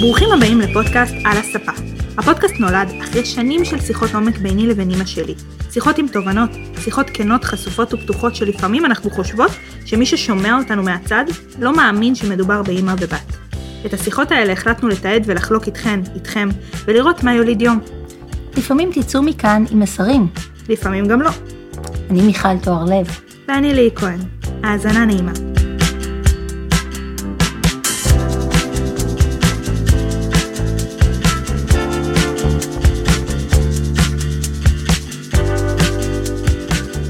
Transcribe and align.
ברוכים 0.00 0.28
הבאים 0.32 0.60
לפודקאסט 0.60 1.14
על 1.24 1.36
הספה. 1.38 1.72
הפודקאסט 2.18 2.54
נולד 2.58 2.88
אחרי 3.02 3.24
שנים 3.24 3.64
של 3.64 3.80
שיחות 3.80 4.14
עומק 4.14 4.38
ביני 4.38 4.66
לבין 4.66 4.90
אמא 4.90 5.04
שלי. 5.04 5.34
שיחות 5.70 5.98
עם 5.98 6.08
תובנות, 6.08 6.50
שיחות 6.84 7.06
כנות, 7.14 7.44
חשופות 7.44 7.94
ופתוחות 7.94 8.34
שלפעמים 8.34 8.84
אנחנו 8.84 9.10
חושבות 9.10 9.50
שמי 9.86 10.06
ששומע 10.06 10.58
אותנו 10.58 10.82
מהצד 10.82 11.24
לא 11.58 11.76
מאמין 11.76 12.14
שמדובר 12.14 12.62
באמא 12.62 12.94
ובת. 12.98 13.49
את 13.86 13.94
השיחות 13.94 14.32
האלה 14.32 14.52
החלטנו 14.52 14.88
לתעד 14.88 15.22
ולחלוק 15.26 15.66
איתכן, 15.66 16.00
איתכם, 16.14 16.48
ולראות 16.84 17.24
מה 17.24 17.34
יוליד 17.34 17.62
יום. 17.62 17.80
לפעמים 18.56 18.90
תצאו 18.94 19.22
מכאן 19.22 19.64
עם 19.70 19.80
מסרים. 19.80 20.26
לפעמים 20.68 21.06
גם 21.06 21.22
לא. 21.22 21.30
אני 22.10 22.22
מיכל 22.22 22.58
תואר 22.62 22.84
לב. 22.84 23.20
ואני 23.48 23.74
ליהי 23.74 23.90
כהן. 23.94 24.18
האזנה 24.62 25.04
נעימה. 25.04 25.32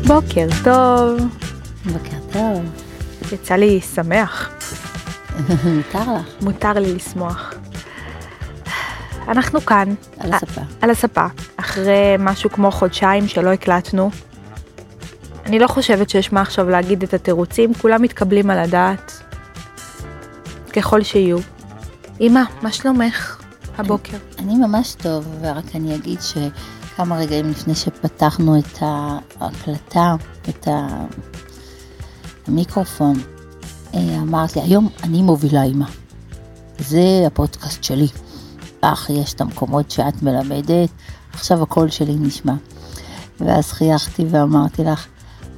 בוקר 0.06 0.46
טוב. 0.64 1.20
בוקר 1.84 2.16
טוב. 2.32 2.64
יצא 3.32 3.54
לי 3.54 3.80
שמח. 3.94 4.49
מותר 5.64 6.14
לך. 6.14 6.42
מותר 6.42 6.72
לי 6.72 6.94
לשמוח. 6.94 7.54
אנחנו 9.28 9.60
כאן. 9.60 9.94
על 10.18 10.32
הספה. 10.32 10.60
על 10.80 10.90
הספה. 10.90 11.26
אחרי 11.56 12.14
משהו 12.18 12.50
כמו 12.50 12.70
חודשיים 12.70 13.28
שלא 13.28 13.52
הקלטנו. 13.52 14.10
אני 15.46 15.58
לא 15.58 15.66
חושבת 15.66 16.10
שיש 16.10 16.32
מה 16.32 16.40
עכשיו 16.40 16.70
להגיד 16.70 17.02
את 17.02 17.14
התירוצים, 17.14 17.74
כולם 17.74 18.02
מתקבלים 18.02 18.50
על 18.50 18.58
הדעת. 18.58 19.22
ככל 20.72 21.02
שיהיו. 21.02 21.38
אמא, 22.20 22.42
מה 22.62 22.72
שלומך 22.72 23.42
הבוקר? 23.78 24.16
אני 24.38 24.54
ממש 24.54 24.94
טוב, 24.94 25.28
ורק 25.40 25.64
אני 25.74 25.94
אגיד 25.94 26.18
שכמה 26.20 27.18
רגעים 27.18 27.50
לפני 27.50 27.74
שפתחנו 27.74 28.58
את 28.58 28.78
ההקלטה, 28.80 30.14
את 30.48 30.68
המיקרופון, 32.48 33.14
אה, 33.94 34.16
אמרת 34.22 34.56
לי, 34.56 34.62
היום 34.62 34.88
אני 35.02 35.22
מובילה 35.22 35.62
אימא. 35.62 35.86
זה 36.78 37.24
הפודקאסט 37.26 37.84
שלי. 37.84 38.08
לך 38.84 39.10
יש 39.10 39.34
את 39.34 39.40
המקומות 39.40 39.90
שאת 39.90 40.22
מלמדת, 40.22 40.90
עכשיו 41.32 41.62
הקול 41.62 41.90
שלי 41.90 42.14
נשמע. 42.14 42.54
ואז 43.40 43.72
חייכתי 43.72 44.24
ואמרתי 44.30 44.84
לך, 44.84 45.06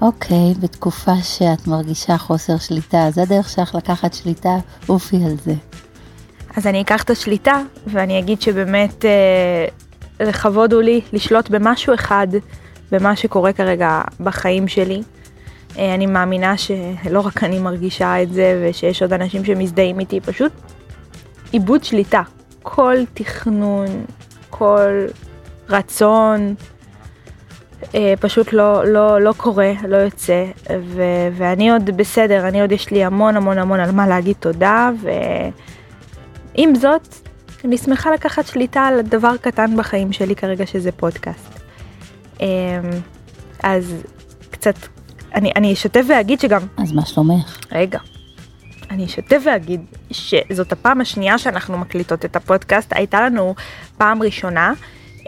אוקיי, 0.00 0.55
בתקופה 0.60 1.22
שאת 1.22 1.66
מרגישה 1.66 2.19
חוסר 2.19 2.58
שליטה, 2.58 3.10
זה 3.10 3.22
הדרך 3.22 3.48
שלך 3.48 3.75
לקחת 3.75 4.14
שליטה, 4.14 4.56
אופי 4.88 5.16
על 5.25 5.36
זה. 5.44 5.55
אז 6.56 6.66
אני 6.66 6.83
אקח 6.83 7.03
את 7.03 7.10
השליטה, 7.10 7.62
ואני 7.86 8.19
אגיד 8.19 8.42
שבאמת 8.42 9.05
אה, 9.05 9.66
לכבוד 10.27 10.72
הוא 10.72 10.83
לי 10.83 11.00
לשלוט 11.12 11.50
במשהו 11.50 11.94
אחד, 11.94 12.27
במה 12.91 13.16
שקורה 13.16 13.53
כרגע 13.53 14.03
בחיים 14.20 14.69
שלי. 14.69 15.03
אה, 15.78 15.95
אני 15.95 16.06
מאמינה 16.06 16.55
שלא 16.56 17.20
רק 17.20 17.45
אני 17.45 17.59
מרגישה 17.59 18.23
את 18.23 18.33
זה, 18.33 18.62
ושיש 18.65 19.03
עוד 19.03 19.12
אנשים 19.12 19.45
שמזדהים 19.45 20.01
איתי, 20.01 20.20
פשוט 20.20 20.53
איבוד 21.53 21.84
שליטה. 21.84 22.23
כל 22.62 22.97
תכנון, 23.15 23.87
כל 24.50 25.06
רצון, 25.69 26.55
אה, 27.95 28.15
פשוט 28.20 28.53
לא, 28.53 28.84
לא, 28.84 29.21
לא 29.21 29.34
קורה, 29.37 29.72
לא 29.88 29.97
יוצא, 29.97 30.44
ו, 30.81 31.03
ואני 31.33 31.71
עוד 31.71 31.91
בסדר, 31.97 32.49
אני 32.49 32.60
עוד 32.60 32.72
יש 32.72 32.91
לי 32.91 33.04
המון 33.04 33.37
המון 33.37 33.59
המון 33.59 33.81
על 33.81 33.91
מה 33.91 34.06
להגיד 34.06 34.37
תודה, 34.41 34.91
ועם 36.54 36.75
זאת, 36.75 37.15
אני 37.65 37.78
שמחה 37.78 38.10
לקחת 38.10 38.47
שליטה 38.47 38.81
על 38.81 39.03
דבר 39.03 39.37
קטן 39.37 39.77
בחיים 39.77 40.12
שלי 40.12 40.37
כרגע, 40.37 40.66
שזה 40.66 40.93
פודקאסט. 40.93 41.60
אה, 42.41 42.47
אז 43.62 43.94
קצת, 44.50 44.75
אני, 45.34 45.53
אני 45.56 45.72
אשתף 45.72 46.04
ואגיד 46.09 46.41
שגם, 46.41 46.60
אז 46.76 46.93
מה 46.93 47.06
שלומך? 47.06 47.59
רגע, 47.72 47.98
אני 48.91 49.04
אשתף 49.04 49.43
ואגיד 49.47 49.81
שזאת 50.10 50.72
הפעם 50.72 51.00
השנייה 51.00 51.38
שאנחנו 51.38 51.78
מקליטות 51.78 52.25
את 52.25 52.37
הפודקאסט, 52.37 52.93
הייתה 52.94 53.20
לנו 53.20 53.54
פעם 53.98 54.22
ראשונה. 54.22 54.72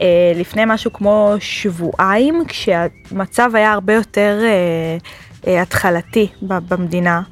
אה, 0.01 0.33
לפני 0.35 0.63
משהו 0.67 0.93
כמו 0.93 1.35
שבועיים, 1.39 2.43
כשהמצב 2.49 3.51
היה 3.55 3.73
הרבה 3.73 3.93
יותר 3.93 4.39
אה, 4.43 4.97
אה, 5.47 5.63
התחלתי 5.63 6.29
במדינה. 6.43 7.23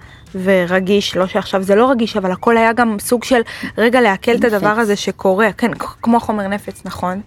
ורגיש, 0.42 1.16
לא 1.16 1.26
שעכשיו 1.26 1.62
זה 1.62 1.74
לא 1.74 1.90
רגיש, 1.90 2.16
אבל 2.16 2.30
הכל 2.30 2.56
היה 2.56 2.72
גם 2.72 2.96
סוג 2.98 3.24
של 3.24 3.40
רגע 3.78 4.00
לעכל 4.00 4.34
את. 4.34 4.44
הדבר 4.44 4.68
הזה 4.68 4.96
שקורה, 4.96 5.52
כן, 5.52 5.70
כמו 6.02 6.20
חומר 6.20 6.48
נפץ, 6.48 6.82
נכון. 6.84 7.20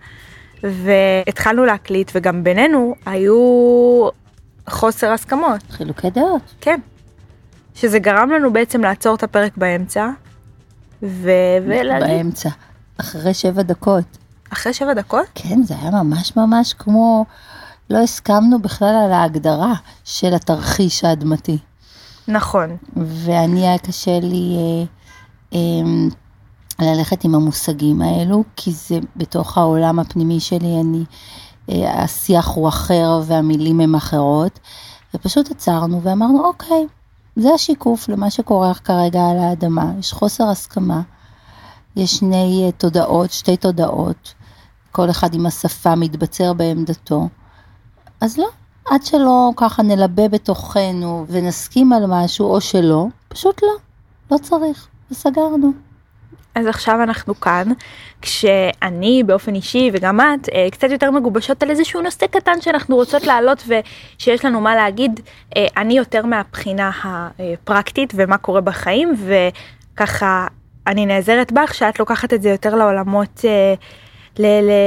והתחלנו 0.63 1.66
להקליט, 1.66 2.11
וגם 2.16 2.44
בינינו 2.44 2.95
היו 3.05 3.35
חוסר 4.70 5.12
הסכמות, 5.12 5.62
חילוקי 5.70 6.09
דעות. 6.09 6.42
כן. 6.62 6.80
שזה 7.76 8.00
גרם 8.00 8.30
לנו 8.30 8.53
בעצם 8.53 8.81
לעצור 8.81 9.16
את 9.16 9.24
הפרק 9.24 9.58
באמצע, 9.58 10.09
ו... 11.03 11.30
ולהגיד, 11.68 12.08
באמצע. 12.08 12.50
אחרי 12.98 13.34
שבע 13.34 13.62
דקות. 13.62 14.18
אחרי 14.53 14.74
שבע 14.74 14.94
דקות, 14.94 15.26
כן, 15.36 15.64
זה 15.64 15.74
היה 15.81 15.92
ממש 15.92 16.36
ממש 16.36 16.74
כמו, 16.74 17.26
לא 17.90 17.98
הסכמנו 17.98 18.62
בכלל 18.62 18.96
על 19.06 19.12
ההגדרה 19.14 19.74
של 20.03 20.34
התרחיש 20.34 21.03
האדמתי. 21.03 21.58
נכון, 22.28 22.78
ואני 22.96 23.68
היה 23.68 23.78
קשה 23.78 24.20
לי 24.20 24.56
אה, 24.58 24.86
אה, 25.53 26.96
ללכת 26.96 27.24
עם 27.24 27.36
המושגים 27.36 28.02
האלו, 28.02 28.44
כי 28.56 28.72
זה 28.72 29.00
בתוך 29.16 29.58
העולם 29.58 30.00
הפנימי 30.00 30.40
שלי, 30.40 30.82
אני, 30.82 31.03
השיח 31.70 32.48
הוא 32.48 32.68
אחר 32.68 33.22
והמילים 33.26 33.80
הן 33.80 33.96
אחרות, 33.96 34.59
ופשוט 35.14 35.52
עצרנו 35.52 36.02
ואמרנו, 36.02 36.46
אוקיי, 36.46 36.88
זה 37.36 37.53
השיקוף 37.53 38.09
למה 38.09 38.30
שקורה 38.30 38.74
כרגע 38.74 39.20
על 39.31 39.38
האדמה, 39.38 39.92
יש 40.00 40.14
חוסר 40.14 40.50
הסכמה, 40.50 41.02
יש 41.96 42.12
שני 42.12 42.64
אה, 42.66 42.72
תודעות, 42.72 43.31
שתי 43.31 43.58
תודעות, 43.58 44.34
כל 44.92 45.09
אחד 45.09 45.34
עם 45.34 45.46
השפה 45.46 45.96
מתבצר 45.96 46.53
בעמדתו, 46.53 47.28
אז 48.22 48.38
לא, 48.38 48.47
עד 48.90 49.03
שלא 49.03 49.52
ככה 49.56 49.84
נלבה 49.84 50.28
בתוכנו 50.28 51.26
ונסכים 51.30 51.94
על 51.94 52.03
משהו 52.08 52.47
או 52.52 52.62
שלא, 52.62 53.08
פשוט 53.28 53.64
לא, 53.64 53.76
לא 54.32 54.38
צריך, 54.38 54.88
וסגרנו. 55.12 55.72
אז 56.55 56.67
עכשיו 56.67 57.03
אנחנו 57.03 57.39
כאן, 57.39 57.67
כשאני 58.21 59.23
באופן 59.25 59.55
אישי 59.55 59.89
וגם 59.93 60.19
את 60.19 60.49
אה, 60.49 60.67
קצת 60.71 60.89
יותר 60.89 61.11
מגובשות 61.11 61.63
על 61.63 61.69
איזשהו 61.69 62.01
נושא 62.01 62.27
קטן 62.27 62.61
שאנחנו 62.61 62.95
רוצות 62.95 63.23
להעלות 63.23 63.63
ושיש 63.67 64.45
לנו 64.45 64.61
מה 64.61 64.75
להגיד, 64.75 65.19
אה, 65.57 65.66
אני 65.77 65.97
יותר 65.97 66.25
מהבחינה 66.25 66.91
הפרקטית 67.39 68.13
ומה 68.16 68.38
קורה 68.38 68.61
בחיים 68.61 69.13
וככה 69.93 70.47
אני 70.88 71.05
נעזרת 71.05 71.51
בך 71.51 71.73
שאת 71.73 71.99
לוקחת 71.99 72.33
את 72.33 72.41
זה 72.41 72.49
יותר 72.49 72.75
לעולמות, 72.75 73.45
אה, 73.45 73.73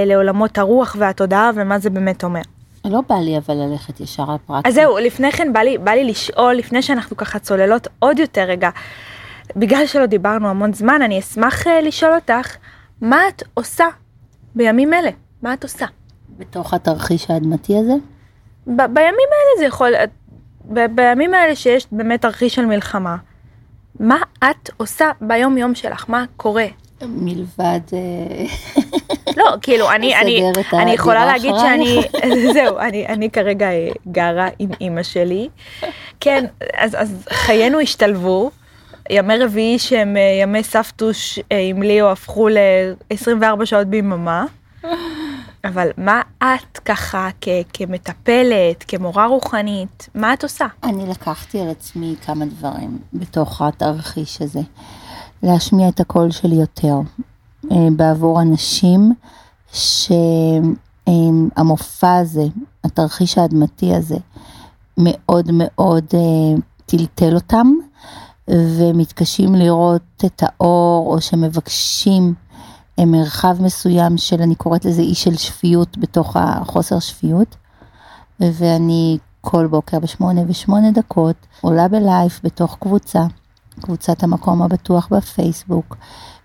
לעולמות 0.07 0.59
הרוח 0.59 0.97
והתודעה 0.99 1.51
ומה 1.55 1.79
זה 1.79 1.91
באמת 1.91 2.25
אומר. 2.25 2.43
לא 2.85 3.01
בא 3.09 3.15
לי 3.15 3.39
אבל 3.39 3.55
ללכת 3.55 4.01
ישר 4.01 4.31
על 4.31 4.37
פרקטי. 4.47 4.69
אז 4.69 4.75
זהו, 4.75 4.99
לפני 4.99 5.33
כן 5.33 5.53
בא 5.53 5.61
לי, 5.61 5.79
בא 5.79 5.91
לי 5.91 6.05
לשאול, 6.05 6.55
לפני 6.55 6.83
שאנחנו 6.83 7.17
ככה 7.17 7.39
צוללות 7.39 7.89
עוד 7.99 8.19
יותר 8.19 8.43
רגע, 8.43 8.71
בגלל 9.57 9.87
שלא 9.87 10.07
דיברנו 10.07 10.49
המון 10.49 10.73
זמן, 10.73 11.03
אני 11.03 11.19
אשמח 11.19 11.67
אה, 11.67 11.81
לשאול 11.81 12.15
אותך, 12.15 12.57
מה 13.01 13.21
את 13.29 13.43
עושה 13.55 13.87
בימים 14.55 14.95
אלה? 14.95 15.11
מה 15.43 15.55
את 15.55 15.63
עושה? 15.63 15.87
בתוך 16.39 16.75
התרחיש 16.75 17.31
האדמתי 17.31 17.79
הזה? 17.79 17.93
ב- 18.67 18.95
בימים 18.95 18.95
האלה 19.33 19.59
זה 19.59 19.65
יכול, 19.65 19.93
ב- 20.65 20.95
בימים 20.95 21.35
האלה 21.35 21.57
שיש 21.57 21.87
באמת 21.93 22.23
תרחיש 22.23 22.55
של 22.55 22.67
מלחמה, 22.67 23.17
מה 24.01 24.17
את 24.51 24.71
עושה 24.77 25.11
ביום 25.21 25.59
יום 25.59 25.75
שלך? 25.75 26.05
מה 26.09 26.25
קורה? 26.37 26.67
מלבד... 27.03 27.81
אה, 27.93 28.45
לא, 29.37 29.55
כאילו, 29.63 29.91
אני, 29.91 30.17
אני, 30.17 30.43
אני 30.73 30.91
יכולה 30.93 31.27
להגיד. 31.27 31.55
שאני, 31.59 32.01
זהו, 32.55 32.79
אני, 32.79 33.07
אני 33.07 33.31
כרגע 33.31 33.71
אה, 33.71 33.89
גרה 34.13 34.49
עם 34.59 34.71
אימא 34.81 35.03
שלי. 35.03 35.49
כן, 36.21 36.45
אז, 36.77 36.97
אז 36.99 37.27
חיינו 37.33 37.81
השתלבו. 37.81 38.51
ימי 39.11 39.39
רביעי 39.39 39.79
שהם 39.79 40.17
אה, 40.17 40.39
ימי 40.43 40.63
סבתוש 40.63 41.39
אה, 41.53 41.59
עם 41.69 41.83
ליאו 41.83 42.11
הפכו 42.11 42.49
ל-24 42.49 43.65
שעות 43.65 43.87
ביממה. 43.87 44.45
אבל 45.65 45.89
מה 45.97 46.23
את 46.39 46.79
ככה 46.79 47.29
כ- 47.41 47.49
כמטפלת, 47.73 48.85
כמורה 48.89 49.27
רוחנית, 49.27 50.09
מה 50.15 50.35
את 50.35 50.43
עושה? 50.43 50.67
אני 50.85 51.07
לקחתי 51.07 51.61
על 51.61 51.69
עצמי 51.69 52.15
כמה 52.27 52.47
דברים 52.47 52.99
בתוך 53.13 53.63
התרחיש 53.63 54.43
הזה. 54.43 54.61
להשמיע 55.43 55.89
את 55.89 56.01
הקול 56.01 56.31
שלי 56.31 56.55
יותר 56.55 56.95
אה, 57.73 57.77
בעבור 57.97 58.43
אנשים 58.43 59.13
שהמופע 61.07 62.17
הזה, 62.17 62.45
התרחיש 62.85 63.39
האדמתי 63.39 63.95
הזה, 63.95 64.17
מאוד 64.99 65.51
מאוד 65.53 66.05
טלטל 66.87 67.35
אותם 67.35 67.73
ומתקשים 68.49 69.55
לראות 69.55 70.25
את 70.25 70.43
האור 70.43 71.13
או 71.13 71.21
שמבקשים 71.21 72.35
אה, 72.99 73.05
מרחב 73.05 73.57
מסוים 73.63 74.19
של, 74.19 74.43
אני 74.43 74.55
קוראת 74.55 74.85
לזה 74.85 75.03
אי 75.03 75.15
של 75.15 75.37
שפיות 75.37 75.99
בתוך 75.99 76.37
החוסר 76.37 76.99
שפיות. 76.99 77.57
ואני 78.41 79.19
כל 79.41 79.67
בוקר 79.67 79.99
בשמונה 79.99 80.41
ושמונה 80.49 80.91
דקות 80.91 81.37
עולה 81.61 81.89
בלייב 81.89 82.41
בתוך 82.45 82.77
קבוצה, 82.81 83.27
קבוצת 83.81 84.23
המקום 84.23 84.63
הבטוח 84.63 85.09
בפייסבוק, 85.11 85.97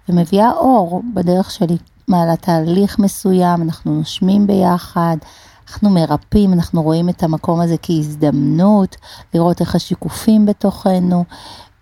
ומביאה 0.09 0.51
אור 0.51 1.01
בדרך 1.13 1.51
שלי, 1.51 1.77
מעלה 2.07 2.35
תהליך 2.35 2.99
מסוים, 2.99 3.61
אנחנו 3.61 3.93
נושמים 3.93 4.47
ביחד, 4.47 5.17
אנחנו 5.69 5.89
מרפאים, 5.89 6.53
אנחנו 6.53 6.83
רואים 6.83 7.09
את 7.09 7.23
המקום 7.23 7.61
הזה 7.61 7.75
כהזדמנות, 7.81 8.95
לראות 9.33 9.61
איך 9.61 9.75
השיקופים 9.75 10.45
בתוכנו, 10.45 11.25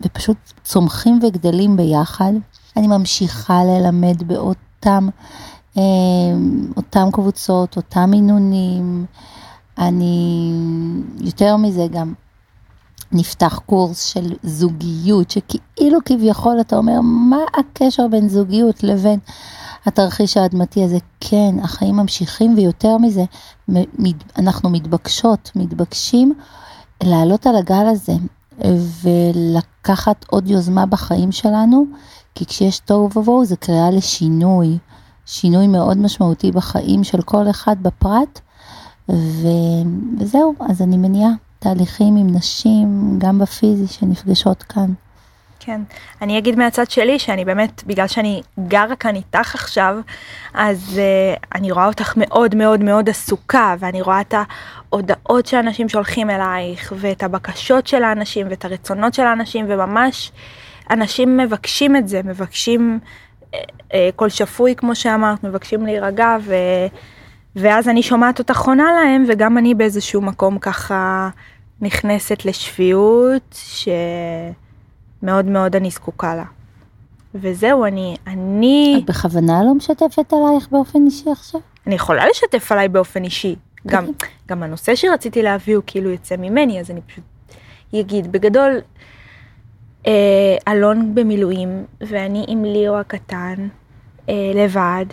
ופשוט 0.06 0.38
צומחים 0.64 1.20
וגדלים 1.24 1.78
ביחד. 1.78 2.32
אני 2.78 2.88
ממשיכה 2.88 3.64
ללמד 3.64 4.24
באותם 4.24 5.08
אה, 5.78 5.84
אותם 6.78 7.08
קבוצות, 7.12 7.78
אותם 7.78 8.10
מינונים. 8.10 9.06
אני, 9.78 10.54
יותר 11.20 11.58
מזה 11.58 11.88
גם, 11.92 12.14
נפתח 13.12 13.60
קורס 13.66 14.04
של 14.04 14.34
זוגיות, 14.44 15.32
שכאילו 15.32 16.00
כביכול 16.06 16.62
אתה 16.62 16.78
אומר, 16.78 17.02
מה 17.02 17.38
הקשר 17.60 18.08
בין 18.08 18.30
זוגיות 18.30 18.84
לבין 18.84 19.20
התרחיש 19.86 20.38
האדמתי 20.38 20.84
הזה? 20.84 20.98
כן, 21.20 21.56
החיים 21.64 21.96
ממשיכים, 21.96 22.54
ויותר 22.58 22.98
מזה, 22.98 23.24
אנחנו 24.38 24.70
מתבקשות, 24.70 25.52
מתבקשים 25.56 26.34
לעלות 27.04 27.48
על 27.48 27.56
הגל 27.56 27.88
הזה, 27.88 28.14
ולקחת 29.02 30.26
עוד 30.30 30.50
יוזמה 30.50 30.86
בחיים 30.86 31.32
שלנו, 31.32 31.86
כי 32.36 32.46
כשיש 32.46 32.80
תוהו 32.80 33.10
ובוהו 33.16 33.46
זה 33.46 33.56
קריאה 33.56 33.92
לשינוי, 33.92 34.78
שינוי 35.26 35.68
מאוד 35.68 35.98
משמעותי 35.98 36.52
בחיים 36.52 37.04
של 37.04 37.22
כל 37.22 37.50
אחד 37.50 37.76
בפרט. 37.82 38.40
ו... 39.10 39.48
וזהו, 40.20 40.54
אז 40.60 40.82
אני 40.82 40.98
מניעה 40.98 41.32
תהליכים 41.60 42.16
עם 42.16 42.36
נשים, 42.36 43.16
גם 43.18 43.40
בפיזי, 43.40 43.88
שנפגשות 43.88 44.64
כאן. 44.64 44.94
כן, 45.66 45.82
אני 46.22 46.38
אגיד 46.38 46.56
מהצד 46.56 46.92
שלי 46.92 47.20
שאני 47.20 47.46
באמת, 47.46 47.84
בגלל 47.84 48.08
שאני 48.08 48.42
גרה 48.68 48.96
כאן 48.96 49.16
איתך 49.16 49.56
עכשיו, 49.56 49.98
אז 50.54 51.00
uh, 51.00 51.46
אני 51.56 51.72
רואה 51.72 51.88
אותך 51.88 52.14
מאוד 52.18 52.56
מאוד 52.56 52.84
מאוד 52.84 53.10
עסוקה, 53.10 53.76
ואני 53.80 54.02
רואה 54.02 54.22
את 54.22 54.34
ההודעות 54.90 55.46
שאנשים 55.46 55.90
שולחים 55.90 56.30
אלייך, 56.30 56.94
ואת 56.96 57.24
הבקשות 57.24 57.88
של 57.88 58.04
האנשים, 58.04 58.48
ואת 58.50 58.66
הרצונות 58.66 59.14
של 59.14 59.24
האנשים, 59.24 59.66
וממש 59.70 60.32
אנשים 60.90 61.38
מבקשים 61.38 61.96
את 61.96 62.08
זה, 62.08 62.22
מבקשים 62.24 63.00
uh, 63.40 63.56
uh, 63.56 63.94
קול 64.16 64.30
שפוי, 64.30 64.76
כמו 64.76 64.96
שאמרת, 64.96 65.44
מבקשים 65.44 65.86
להירגע, 65.86 66.38
ו... 66.42 66.56
ואז 67.56 67.90
אני 67.90 68.04
שומעת 68.04 68.40
אותך 68.40 68.60
עונה 68.62 68.92
להם, 68.92 69.26
וגם 69.28 69.58
אני 69.58 69.76
באיזשהו 69.76 70.22
מקום 70.22 70.60
ככה 70.60 71.30
נכנסת 71.82 72.46
לשפיות, 72.46 73.56
שמאוד 73.58 74.71
מאוד 75.24 75.76
אני 75.76 75.90
זקוקה 75.90 76.36
לה. 76.36 76.46
וזהו, 77.36 77.86
אני, 77.86 78.16
אני... 78.28 79.02
את 79.04 79.10
בכוונה 79.10 79.64
לא 79.64 79.74
משתפת 79.74 80.34
עלייך 80.34 80.68
באופן 80.72 81.06
אישי 81.06 81.32
עכשיו? 81.32 81.62
אני 81.88 81.96
יכולה 81.96 82.28
לשתף 82.30 82.72
עליי 82.72 82.88
באופן 82.88 83.24
אישי. 83.24 83.56
גם, 83.88 84.06
גם 84.48 84.64
הנושא 84.64 84.96
שרציתי 84.96 85.42
להביא 85.42 85.76
הוא 85.76 85.84
כאילו 85.88 86.10
יוצא 86.10 86.36
ממני, 86.38 86.80
אז 86.80 86.92
אני 86.92 87.02
פשוט 87.02 87.24
אגיד. 87.96 88.32
בגדול, 88.32 88.82
אה, 90.08 90.58
אלון 90.68 91.16
במילואים, 91.16 91.86
ואני 92.02 92.46
עם 92.48 92.66
ליאו 92.66 93.00
הקטן, 93.00 93.68
אה, 94.30 94.52
לבד, 94.56 95.06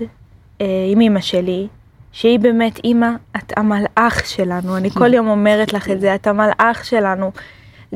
אה, 0.61 0.67
עם 0.91 1.01
אמא 1.01 1.21
שלי, 1.21 1.69
שהיא 2.13 2.39
באמת 2.39 2.81
אימא, 2.85 3.11
את 3.37 3.53
המלאך 3.57 4.27
שלנו, 4.27 4.77
אני 4.77 4.91
כל 4.91 5.15
יום 5.15 5.29
אומרת 5.29 5.73
לך 5.73 5.91
את 5.91 6.01
זה, 6.01 6.15
את 6.15 6.27
המלאך 6.27 6.85
שלנו. 6.85 7.31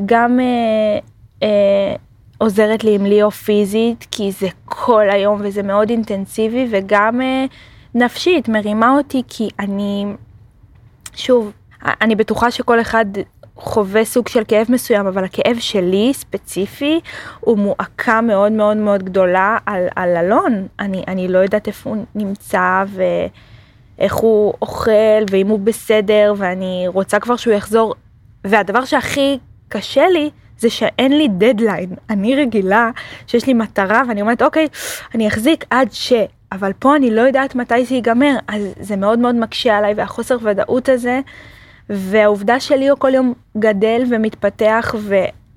גם 0.05 0.39
אה, 0.39 0.99
אה, 1.43 1.95
עוזרת 2.37 2.83
לי 2.83 2.95
עם 2.95 3.05
ליאו 3.05 3.31
פיזית, 3.31 4.07
כי 4.11 4.31
זה 4.31 4.47
כל 4.65 5.09
היום 5.09 5.41
וזה 5.43 5.63
מאוד 5.63 5.89
אינטנסיבי, 5.89 6.67
וגם 6.71 7.21
אה, 7.21 7.45
נפשית, 7.95 8.49
מרימה 8.49 8.97
אותי, 8.97 9.21
כי 9.27 9.49
אני, 9.59 10.05
שוב, 11.15 11.51
אני 12.01 12.15
בטוחה 12.15 12.51
שכל 12.51 12.81
אחד 12.81 13.05
חווה 13.55 14.05
סוג 14.05 14.27
של 14.27 14.43
כאב 14.47 14.65
מסוים, 14.69 15.07
אבל 15.07 15.23
הכאב 15.23 15.57
שלי 15.59 16.11
ספציפי 16.13 16.99
הוא 17.39 17.57
מועקה 17.57 18.21
מאוד 18.21 18.51
מאוד 18.51 18.77
מאוד 18.77 19.03
גדולה 19.03 19.57
על, 19.65 19.87
על 19.95 20.17
אלון. 20.17 20.67
אני, 20.79 21.03
אני 21.07 21.27
לא 21.27 21.37
יודעת 21.37 21.67
איפה 21.67 21.89
הוא 21.89 22.05
נמצא, 22.15 22.83
ו... 22.87 23.03
איך 23.99 24.15
הוא 24.15 24.53
אוכל 24.61 25.23
ואם 25.31 25.47
הוא 25.47 25.59
בסדר 25.59 26.33
ואני 26.37 26.85
רוצה 26.87 27.19
כבר 27.19 27.35
שהוא 27.35 27.53
יחזור. 27.53 27.95
והדבר 28.43 28.85
שהכי 28.85 29.39
קשה 29.67 30.07
לי 30.09 30.29
זה 30.59 30.69
שאין 30.69 31.17
לי 31.17 31.27
דדליין. 31.27 31.89
אני 32.09 32.35
רגילה 32.35 32.91
שיש 33.27 33.47
לי 33.47 33.53
מטרה 33.53 34.03
ואני 34.07 34.21
אומרת 34.21 34.41
אוקיי, 34.41 34.67
אני 35.15 35.27
אחזיק 35.27 35.65
עד 35.69 35.87
ש... 35.91 36.13
אבל 36.51 36.71
פה 36.79 36.95
אני 36.95 37.11
לא 37.11 37.21
יודעת 37.21 37.55
מתי 37.55 37.85
זה 37.85 37.95
ייגמר, 37.95 38.35
אז 38.47 38.61
זה 38.79 38.95
מאוד 38.95 39.19
מאוד 39.19 39.35
מקשה 39.35 39.77
עליי 39.77 39.93
והחוסר 39.93 40.37
ודאות 40.41 40.89
הזה. 40.89 41.19
והעובדה 41.89 42.59
שלי 42.59 42.87
הוא 42.87 42.99
כל 42.99 43.13
יום 43.13 43.33
גדל 43.57 44.03
ומתפתח 44.09 44.95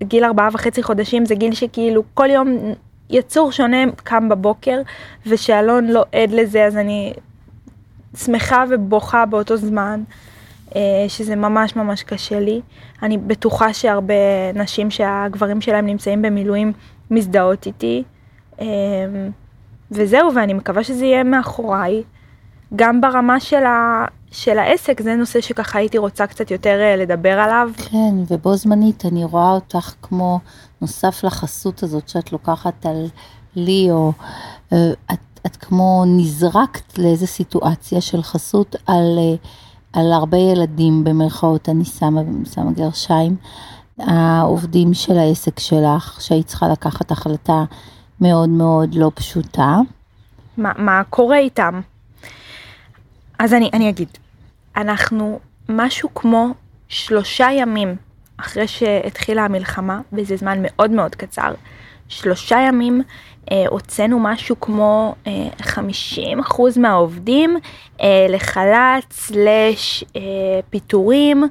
וגיל 0.01 0.25
ארבעה 0.25 0.49
וחצי 0.53 0.83
חודשים 0.83 1.25
זה 1.25 1.35
גיל 1.35 1.55
שכאילו 1.55 2.03
כל 2.15 2.31
יום 2.31 2.59
יצור 3.11 3.53
שונה 3.53 3.85
קם 4.05 4.29
בבוקר 4.29 4.81
ושאלון 5.27 5.87
לא 5.87 6.05
עד 6.13 6.31
לזה 6.31 6.65
אז 6.65 6.77
אני 6.77 7.13
שמחה 8.17 8.65
ובוכה 8.71 9.27
באותו 9.27 9.57
זמן, 9.57 10.03
שזה 11.09 11.37
ממש 11.37 11.77
ממש 11.77 12.03
קשה 12.03 12.41
לי. 12.41 12.61
אני 13.03 13.19
בטוחה 13.19 13.73
שהרבה 13.73 14.15
נשים 14.55 14.91
שהגברים 14.91 15.61
שלהם 15.61 15.87
נמצאים 15.87 16.23
במילואים 16.23 16.73
מזדהות 17.11 17.67
איתי. 17.67 18.03
אה, 18.61 18.67
וזהו, 19.91 20.35
ואני 20.35 20.55
מקווה 20.55 20.85
שזה 20.85 21.05
יהיה 21.05 21.25
מאחוריי. 21.25 22.03
גם 22.77 23.01
ברמה 23.01 23.41
של, 23.41 23.65
ה, 23.65 24.05
של 24.31 24.59
העסק, 24.59 25.03
זה 25.03 25.15
נושא 25.15 25.41
שככה 25.41 25.79
הייתי 25.79 25.99
רוצה 25.99 26.27
קצת 26.27 26.51
יותר 26.51 26.81
אה, 26.81 26.97
לדבר 26.97 27.39
עליו. 27.41 27.71
כן, 27.77 28.15
ובו 28.29 28.57
זמנית 28.57 29.05
אני 29.05 29.25
רואה 29.25 29.51
אותך 29.51 29.95
כמו 30.03 30.39
נוסף 30.81 31.25
לחסות 31.25 31.83
הזאת 31.83 32.09
שאת 32.09 32.33
לוקחת 32.33 32.87
על 32.87 33.07
לי, 33.57 33.89
או 33.91 34.13
את 35.13 35.19
את 35.47 35.57
כמו 35.57 36.05
נזרקת 36.07 36.99
לאיזה 36.99 37.27
סיטואציה 37.27 38.01
של 38.01 38.23
חסות 38.23 38.77
על, 38.87 39.19
אה, 39.19 39.35
על 39.97 40.13
הרבה 40.13 40.39
ילדים 40.39 41.05
במרכאות, 41.05 41.69
אני 41.69 41.85
שמה, 41.85 42.21
שמה 42.55 42.73
גרשיים, 42.73 43.37
העובדים 43.99 44.95
של 44.95 45.19
העסק 45.19 45.59
שלך, 45.59 46.21
שהיית 46.21 46.47
צריכה 46.47 46.69
לקחת 46.69 47.11
החלטה 47.11 47.65
מאוד 48.21 48.49
מאוד 48.49 48.95
לא 48.95 49.11
פשוטה. 49.15 49.79
מה, 50.57 50.73
מה 50.77 51.03
קורה 51.11 51.39
איתם? 51.39 51.81
אז 53.39 53.55
אני, 53.55 53.71
אני 53.73 53.89
אגיד, 53.89 54.09
אנחנו 54.77 55.39
משהו 55.69 56.09
כמו 56.15 56.47
שלושה 56.89 57.49
ימים 57.53 57.97
אחרי 58.37 58.69
שהתחילה 58.69 59.45
המלחמה, 59.45 60.01
וזה 60.13 60.37
זמן 60.37 60.59
מאוד 60.63 60.91
מאוד 60.91 61.15
קצר, 61.15 61.55
שלושה 62.09 62.59
ימים 62.69 63.03
הוצאנו 63.69 64.19
משהו 64.19 64.61
כמו 64.61 65.15
אה, 65.27 65.49
50% 65.61 66.79
מהעובדים 66.81 67.57
אה, 68.01 68.27
לחל"ת 68.29 69.13
סלש 69.13 70.05
אה, 70.17 70.21
פיטורים 70.71 71.45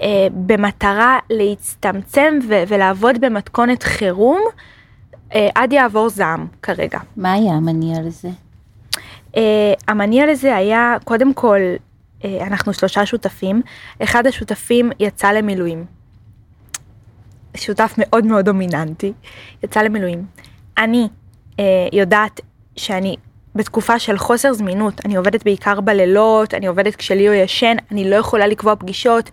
אה, 0.00 0.26
במטרה 0.46 1.18
להצטמצם 1.30 2.38
ו- 2.48 2.62
ולעבוד 2.68 3.20
במתכונת 3.20 3.82
חירום 3.82 4.40
אה, 5.34 5.48
עד 5.54 5.72
יעבור 5.72 6.08
זעם 6.08 6.46
כרגע. 6.62 6.98
מה 7.16 7.32
היה 7.32 7.52
המניע 7.54 8.00
לזה? 8.00 8.28
אה, 9.36 9.72
המניע 9.88 10.26
לזה 10.26 10.56
היה 10.56 10.96
קודם 11.04 11.34
כל 11.34 11.60
אה, 12.24 12.46
אנחנו 12.46 12.72
שלושה 12.72 13.06
שותפים, 13.06 13.62
אחד 14.02 14.26
השותפים 14.26 14.90
יצא 15.00 15.32
למילואים. 15.32 15.84
שותף 17.56 17.94
מאוד 17.98 18.26
מאוד 18.26 18.44
דומיננטי, 18.44 19.12
יצא 19.62 19.80
למילואים. 19.82 20.26
אני 20.78 21.02
אה, 21.02 21.06
יודעת 21.92 22.40
שאני 22.76 23.16
בתקופה 23.54 23.98
של 23.98 24.18
חוסר 24.18 24.52
זמינות, 24.52 25.00
אני 25.04 25.16
עובדת 25.16 25.44
בעיקר 25.44 25.80
בלילות, 25.80 26.54
אני 26.54 26.66
עובדת 26.66 26.96
כשליאו 26.96 27.32
ישן, 27.32 27.76
אני 27.90 28.10
לא 28.10 28.16
יכולה 28.16 28.46
לקבוע 28.46 28.76
פגישות. 28.76 29.30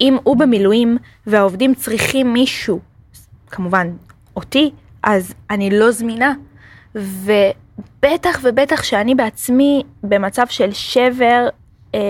אם 0.00 0.16
הוא 0.22 0.36
במילואים 0.36 0.98
והעובדים 1.26 1.74
צריכים 1.74 2.32
מישהו, 2.32 2.80
כמובן 3.50 3.90
אותי, 4.36 4.70
אז 5.02 5.34
אני 5.50 5.70
לא 5.70 5.90
זמינה. 5.90 6.34
ובטח 6.94 8.40
ובטח 8.42 8.82
שאני 8.82 9.14
בעצמי 9.14 9.82
במצב 10.02 10.46
של 10.48 10.72
שבר, 10.72 11.48
אה, 11.94 12.00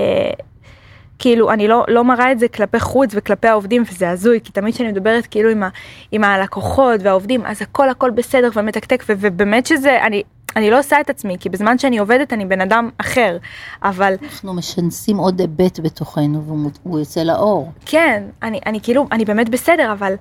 כאילו 1.18 1.52
אני 1.52 1.68
לא, 1.68 1.85
לא 1.88 2.04
מראה 2.04 2.32
את 2.32 2.38
זה 2.38 2.49
כלפי 2.49 2.80
חוץ 2.80 3.11
וכלפי 3.14 3.49
העובדים 3.49 3.82
וזה 3.90 4.11
הזוי 4.11 4.40
כי 4.44 4.52
תמיד 4.52 4.75
כשאני 4.75 4.88
מדברת 4.92 5.26
כאילו 5.26 5.50
עם, 5.50 5.62
ה, 5.62 5.68
עם 6.12 6.25
הלקוחות 6.25 7.00
והעובדים 7.02 7.46
אז 7.46 7.62
הכל 7.62 7.88
הכל 7.88 8.11
בסדר 8.11 8.50
ומתקתק 8.54 9.04
ו, 9.08 9.12
ובאמת 9.20 9.66
שזה 9.66 10.02
אני 10.02 10.23
אני 10.56 10.70
לא 10.70 10.78
עושה 10.78 11.00
את 11.00 11.11
עצמי 11.11 11.37
כי 11.40 11.49
בזמן 11.49 11.78
שאני 11.78 11.99
עובדת 11.99 12.32
אני 12.32 12.46
בן 12.46 12.61
אדם 12.61 12.90
אחר 12.99 13.37
אבל 13.82 14.14
אנחנו 14.23 14.54
משנסים 14.54 15.16
עוד 15.16 15.40
היבט 15.40 15.80
בתוכנו 15.80 16.42
והוא 16.85 16.99
יוצא 16.99 17.23
לאור. 17.23 17.73
כן 17.87 18.23
אני 18.42 18.61
אני 18.66 18.80
כאילו 18.82 19.06
אני 19.12 19.25
באמת 19.25 19.49
בסדר 19.49 19.92
אבל 19.92 20.14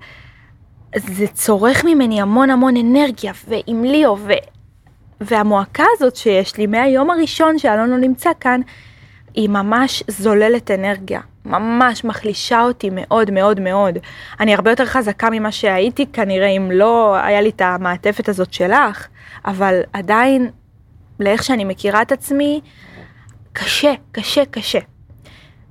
זה 0.96 1.28
צורך 1.28 1.86
ממני 1.86 2.22
המון 2.22 2.50
המון 2.50 2.78
אנרגיה 2.78 3.34
ועם 3.48 3.84
ליאו 3.84 4.18
ו, 4.20 4.32
והמועקה 5.22 5.84
הזאת 5.96 6.16
שיש 6.16 6.58
לי 6.58 6.68
מהיום 6.68 7.10
הראשון 7.10 7.60
שאלון 7.60 7.90
לא 7.90 7.98
נמצא 7.98 8.30
כאן. 8.40 8.62
היא 9.36 9.50
ממש 9.50 10.04
זוללת 10.08 10.72
אנרגיה, 10.72 11.22
ממש 11.46 12.06
מחלישה 12.06 12.62
אותי 12.62 12.90
מאוד 12.92 13.32
מאוד 13.32 13.60
מאוד. 13.60 13.98
אני 14.40 14.54
הרבה 14.54 14.70
יותר 14.70 14.86
חזקה 14.86 15.30
ממה 15.30 15.52
שהייתי 15.52 16.06
כנראה 16.14 16.48
אם 16.48 16.72
לא 16.74 17.16
היה 17.16 17.42
לי 17.42 17.50
את 17.50 17.62
המעטפת 17.62 18.30
הזאת 18.30 18.54
שלך, 18.54 19.08
אבל 19.46 19.82
עדיין, 19.94 20.50
לאיך 21.20 21.44
שאני 21.44 21.64
מכירה 21.64 22.02
את 22.02 22.12
עצמי, 22.12 22.62
קשה, 23.54 23.94
קשה, 24.12 24.46
קשה. 24.46 24.80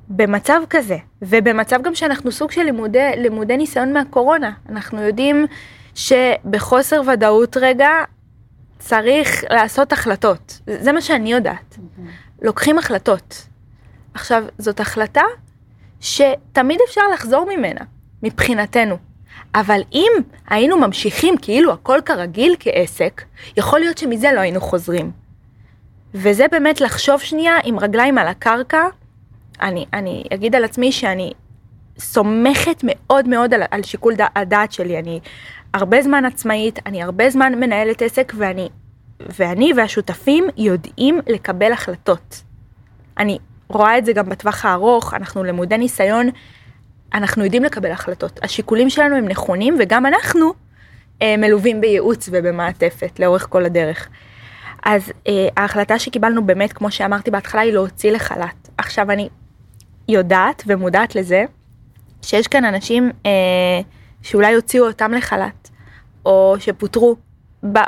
במצב 0.08 0.60
כזה, 0.70 0.96
ובמצב 1.22 1.82
גם 1.82 1.94
שאנחנו 1.94 2.32
סוג 2.32 2.50
של 2.50 2.62
לימודי, 2.62 3.10
לימודי 3.16 3.56
ניסיון 3.56 3.92
מהקורונה, 3.92 4.50
אנחנו 4.68 5.02
יודעים 5.02 5.46
שבחוסר 5.94 7.00
ודאות 7.12 7.56
רגע 7.56 7.90
צריך 8.78 9.44
לעשות 9.50 9.92
החלטות. 9.92 10.60
זה 10.66 10.92
מה 10.92 11.00
שאני 11.00 11.32
יודעת. 11.32 11.78
לוקחים 12.42 12.78
החלטות. 12.78 13.53
עכשיו, 14.14 14.44
זאת 14.58 14.80
החלטה 14.80 15.22
שתמיד 16.00 16.78
אפשר 16.88 17.00
לחזור 17.14 17.46
ממנה, 17.56 17.80
מבחינתנו. 18.22 18.96
אבל 19.54 19.80
אם 19.92 20.12
היינו 20.48 20.78
ממשיכים 20.78 21.36
כאילו 21.42 21.72
הכל 21.72 21.98
כרגיל 22.04 22.56
כעסק, 22.60 23.22
יכול 23.56 23.80
להיות 23.80 23.98
שמזה 23.98 24.32
לא 24.32 24.40
היינו 24.40 24.60
חוזרים. 24.60 25.10
וזה 26.14 26.46
באמת 26.52 26.80
לחשוב 26.80 27.20
שנייה 27.20 27.56
עם 27.64 27.78
רגליים 27.78 28.18
על 28.18 28.28
הקרקע. 28.28 28.86
אני, 29.62 29.86
אני 29.92 30.24
אגיד 30.34 30.54
על 30.54 30.64
עצמי 30.64 30.92
שאני 30.92 31.32
סומכת 31.98 32.80
מאוד 32.82 33.28
מאוד 33.28 33.54
על, 33.54 33.62
על 33.70 33.82
שיקול 33.82 34.14
הדעת 34.36 34.72
שלי. 34.72 34.98
אני 34.98 35.20
הרבה 35.74 36.02
זמן 36.02 36.24
עצמאית, 36.24 36.78
אני 36.86 37.02
הרבה 37.02 37.30
זמן 37.30 37.54
מנהלת 37.54 38.02
עסק 38.02 38.32
ואני, 38.36 38.68
ואני 39.20 39.72
והשותפים 39.76 40.44
יודעים 40.56 41.20
לקבל 41.26 41.72
החלטות. 41.72 42.42
אני 43.18 43.38
רואה 43.74 43.98
את 43.98 44.04
זה 44.04 44.12
גם 44.12 44.28
בטווח 44.28 44.64
הארוך, 44.64 45.14
אנחנו 45.14 45.44
למודי 45.44 45.78
ניסיון, 45.78 46.28
אנחנו 47.14 47.44
יודעים 47.44 47.64
לקבל 47.64 47.90
החלטות. 47.90 48.40
השיקולים 48.42 48.90
שלנו 48.90 49.16
הם 49.16 49.28
נכונים 49.28 49.76
וגם 49.80 50.06
אנחנו 50.06 50.52
אה, 51.22 51.36
מלווים 51.36 51.80
בייעוץ 51.80 52.28
ובמעטפת 52.32 53.20
לאורך 53.20 53.46
כל 53.50 53.64
הדרך. 53.64 54.08
אז 54.84 55.12
אה, 55.28 55.48
ההחלטה 55.56 55.98
שקיבלנו 55.98 56.46
באמת, 56.46 56.72
כמו 56.72 56.90
שאמרתי 56.90 57.30
בהתחלה, 57.30 57.60
היא 57.60 57.72
להוציא 57.72 58.10
לחל"ת. 58.10 58.68
עכשיו 58.78 59.10
אני 59.10 59.28
יודעת 60.08 60.62
ומודעת 60.66 61.14
לזה 61.14 61.44
שיש 62.22 62.48
כאן 62.48 62.64
אנשים 62.64 63.10
אה, 63.26 63.30
שאולי 64.22 64.54
הוציאו 64.54 64.86
אותם 64.86 65.12
לחל"ת, 65.12 65.70
או 66.26 66.56
שפוטרו 66.58 67.16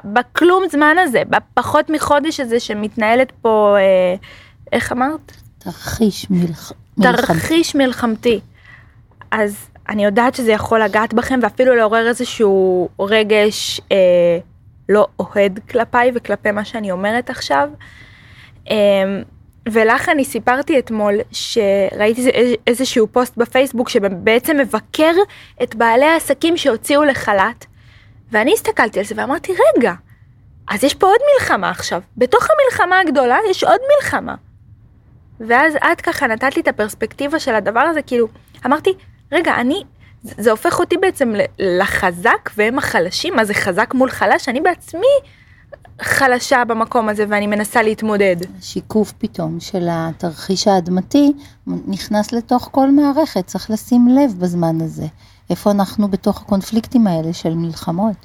בכלום 0.05 0.63
זמן 0.71 0.97
הזה, 0.99 1.23
בפחות 1.29 1.91
מחודש 1.91 2.41
הזה 2.41 2.61
שמתנהלת 2.61 3.33
פה, 3.43 3.77
אה, 3.79 4.15
איך 4.73 4.93
אמרת? 4.93 5.46
תרחיש 5.67 6.27
מלח... 6.31 6.73
מלחמתי. 6.99 7.17
תרחיש 7.17 7.75
מלחמתי. 7.75 8.41
אז 9.31 9.69
אני 9.89 10.05
יודעת 10.05 10.35
שזה 10.35 10.53
יכול 10.53 10.83
לגעת 10.83 11.15
בכם 11.15 11.41
ואפילו 11.43 11.75
לעורר 11.75 12.09
איזשהו 12.09 12.89
רגש 13.01 13.81
אה, 13.93 14.39
לא 14.89 15.07
אוהד 15.19 15.61
כלפיי 15.71 16.11
וכלפי 16.15 16.51
מה 16.51 16.65
שאני 16.65 16.91
אומרת 16.91 17.31
עכשיו. 17.31 17.69
אה, 18.71 18.77
ולך 19.69 20.09
אני 20.09 20.25
סיפרתי 20.25 20.79
אתמול 20.79 21.15
שראיתי 21.33 22.31
איזשהו 22.67 23.07
פוסט 23.13 23.37
בפייסבוק 23.37 23.89
שבעצם 23.89 24.57
מבקר 24.57 25.13
את 25.63 25.75
בעלי 25.75 26.07
העסקים 26.07 26.57
שהוציאו 26.57 27.05
לחל"ת. 27.05 27.67
ואני 28.33 28.53
הסתכלתי 28.53 28.99
על 28.99 29.05
זה 29.05 29.15
ואמרתי, 29.19 29.53
רגע, 29.53 29.93
אז 30.69 30.85
יש 30.85 30.95
פה 30.95 31.07
עוד 31.07 31.21
מלחמה 31.35 31.71
עכשיו. 31.71 32.03
בתוך 32.17 32.47
המלחמה 32.51 33.01
הגדולה 33.01 33.39
יש 33.51 33.65
עוד 33.65 33.81
מלחמה. 33.97 34.35
ואז 35.41 35.75
את 35.93 36.01
ככה 36.01 36.27
נתת 36.27 36.57
לי 36.57 36.63
את 36.63 36.69
הפרספקטיבה 36.69 37.41
של 37.41 37.55
הדבר 37.55 37.81
הזה, 37.81 38.03
כאילו, 38.03 38.29
אמרתי, 38.67 38.91
רגע, 39.33 39.55
אני, 39.55 39.83
זה, 40.23 40.51
הופך 40.51 40.81
אותי 40.81 40.97
בעצם 40.97 41.33
לחזק 41.59 42.51
והם 42.57 42.79
החלשים, 42.79 43.37
מה 43.37 43.45
זה 43.45 43.55
חזק 43.55 43.95
מול 43.95 44.11
חלש? 44.11 44.49
אני 44.49 44.61
בעצמי 44.61 45.07
חלשה 46.01 46.65
במקום 46.65 47.09
הזה 47.09 47.25
ואני 47.29 47.47
מנסה 47.47 47.83
להתמודד. 47.83 48.37
שיקוף 48.61 49.13
פתאום 49.19 49.61
של 49.61 49.89
התרחיש 49.91 50.69
האדמתי 50.69 51.33
נכנס 51.67 52.33
לתוך 52.33 52.69
כל 52.73 52.91
מערכת, 52.91 53.47
צריך 53.47 53.71
לשים 53.71 54.09
לב 54.09 54.39
בזמן 54.39 54.81
הזה. 54.81 55.07
איפה 55.51 55.71
אנחנו 55.71 56.09
בתוך 56.09 56.43
הקונפליקטים 56.43 57.07
האלה 57.07 57.33
של 57.33 57.55
מלחמות. 57.55 58.17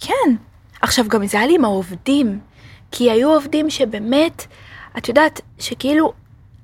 כן, 0.00 0.34
עכשיו 0.82 1.08
גם 1.08 1.26
זה 1.26 1.38
היה 1.38 1.46
לי 1.46 1.54
עם 1.54 1.64
העובדים, 1.64 2.38
כי 2.90 3.10
היו 3.10 3.30
עובדים 3.30 3.70
שבאמת, 3.70 4.46
את 4.98 5.08
יודעת, 5.08 5.40
שכאילו 5.58 6.12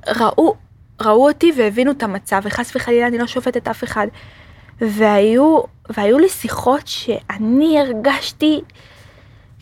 ראו, 0.08 0.54
ראו 1.00 1.28
אותי 1.28 1.52
והבינו 1.56 1.90
את 1.90 2.02
המצב, 2.02 2.40
וחס 2.44 2.76
וחלילה 2.76 3.06
אני 3.06 3.18
לא 3.18 3.26
שופטת 3.26 3.68
אף 3.68 3.84
אחד. 3.84 4.06
והיו, 4.80 5.61
והיו 5.96 6.18
לי 6.18 6.28
שיחות 6.28 6.87
שאני 6.87 7.80
הרגשתי 7.80 8.61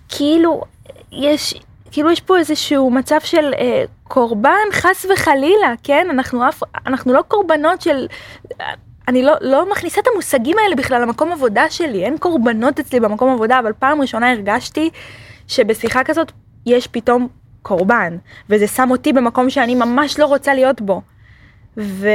כאילו 0.09 0.63
יש, 1.13 1.55
כאילו 1.91 2.11
יש 2.11 2.21
פה 2.21 2.39
איזשהו 2.39 2.91
מצב 2.91 3.19
של 3.25 3.55
אה, 3.59 3.85
קורבן 4.05 4.69
חס 4.73 5.07
וחלילה, 5.13 5.75
כן? 5.83 6.07
אנחנו, 6.11 6.49
אף, 6.49 6.63
אנחנו 6.87 7.13
לא 7.13 7.23
קורבנות 7.29 7.81
של... 7.81 8.07
אני 9.09 9.23
לא, 9.23 9.33
לא 9.41 9.71
מכניסה 9.71 10.01
את 10.01 10.07
המושגים 10.13 10.57
האלה 10.59 10.77
בכלל 10.77 11.03
למקום 11.03 11.33
עבודה 11.33 11.71
שלי, 11.71 12.05
אין 12.05 12.19
קורבנות 12.19 12.81
אצלי 12.81 13.01
במקום 13.01 13.33
עבודה, 13.33 13.59
אבל 13.59 13.73
פעם 13.79 14.01
ראשונה 14.01 14.31
הרגשתי 14.31 14.91
שבשיחה 15.49 16.05
כזאת 16.05 16.33
יש 16.67 16.87
פתאום 16.87 17.29
קורבן, 17.63 18.17
וזה 18.51 18.67
שם 18.67 18.91
אותי 18.91 19.13
במקום 19.13 19.51
שאני 19.51 19.75
ממש 19.75 20.19
לא 20.19 20.27
רוצה 20.27 20.55
להיות 20.55 20.81
בו. 20.81 21.03
ו... 21.77 22.09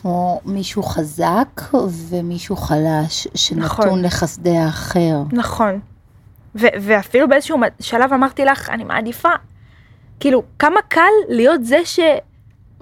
כמו 0.00 0.40
מישהו 0.44 0.82
חזק 0.82 1.60
ומישהו 2.08 2.56
חלש 2.56 3.28
שנתון 3.34 3.64
נכון. 3.64 4.04
לחסדי 4.04 4.56
האחר. 4.56 5.22
נכון. 5.32 5.80
ו- 6.56 6.74
ואפילו 6.80 7.28
באיזשהו 7.28 7.58
שלב 7.80 8.12
אמרתי 8.12 8.44
לך, 8.44 8.70
אני 8.70 8.84
מעדיפה, 8.84 9.28
כאילו, 10.20 10.42
כמה 10.58 10.80
קל 10.88 11.00
להיות 11.28 11.64
זה 11.64 11.78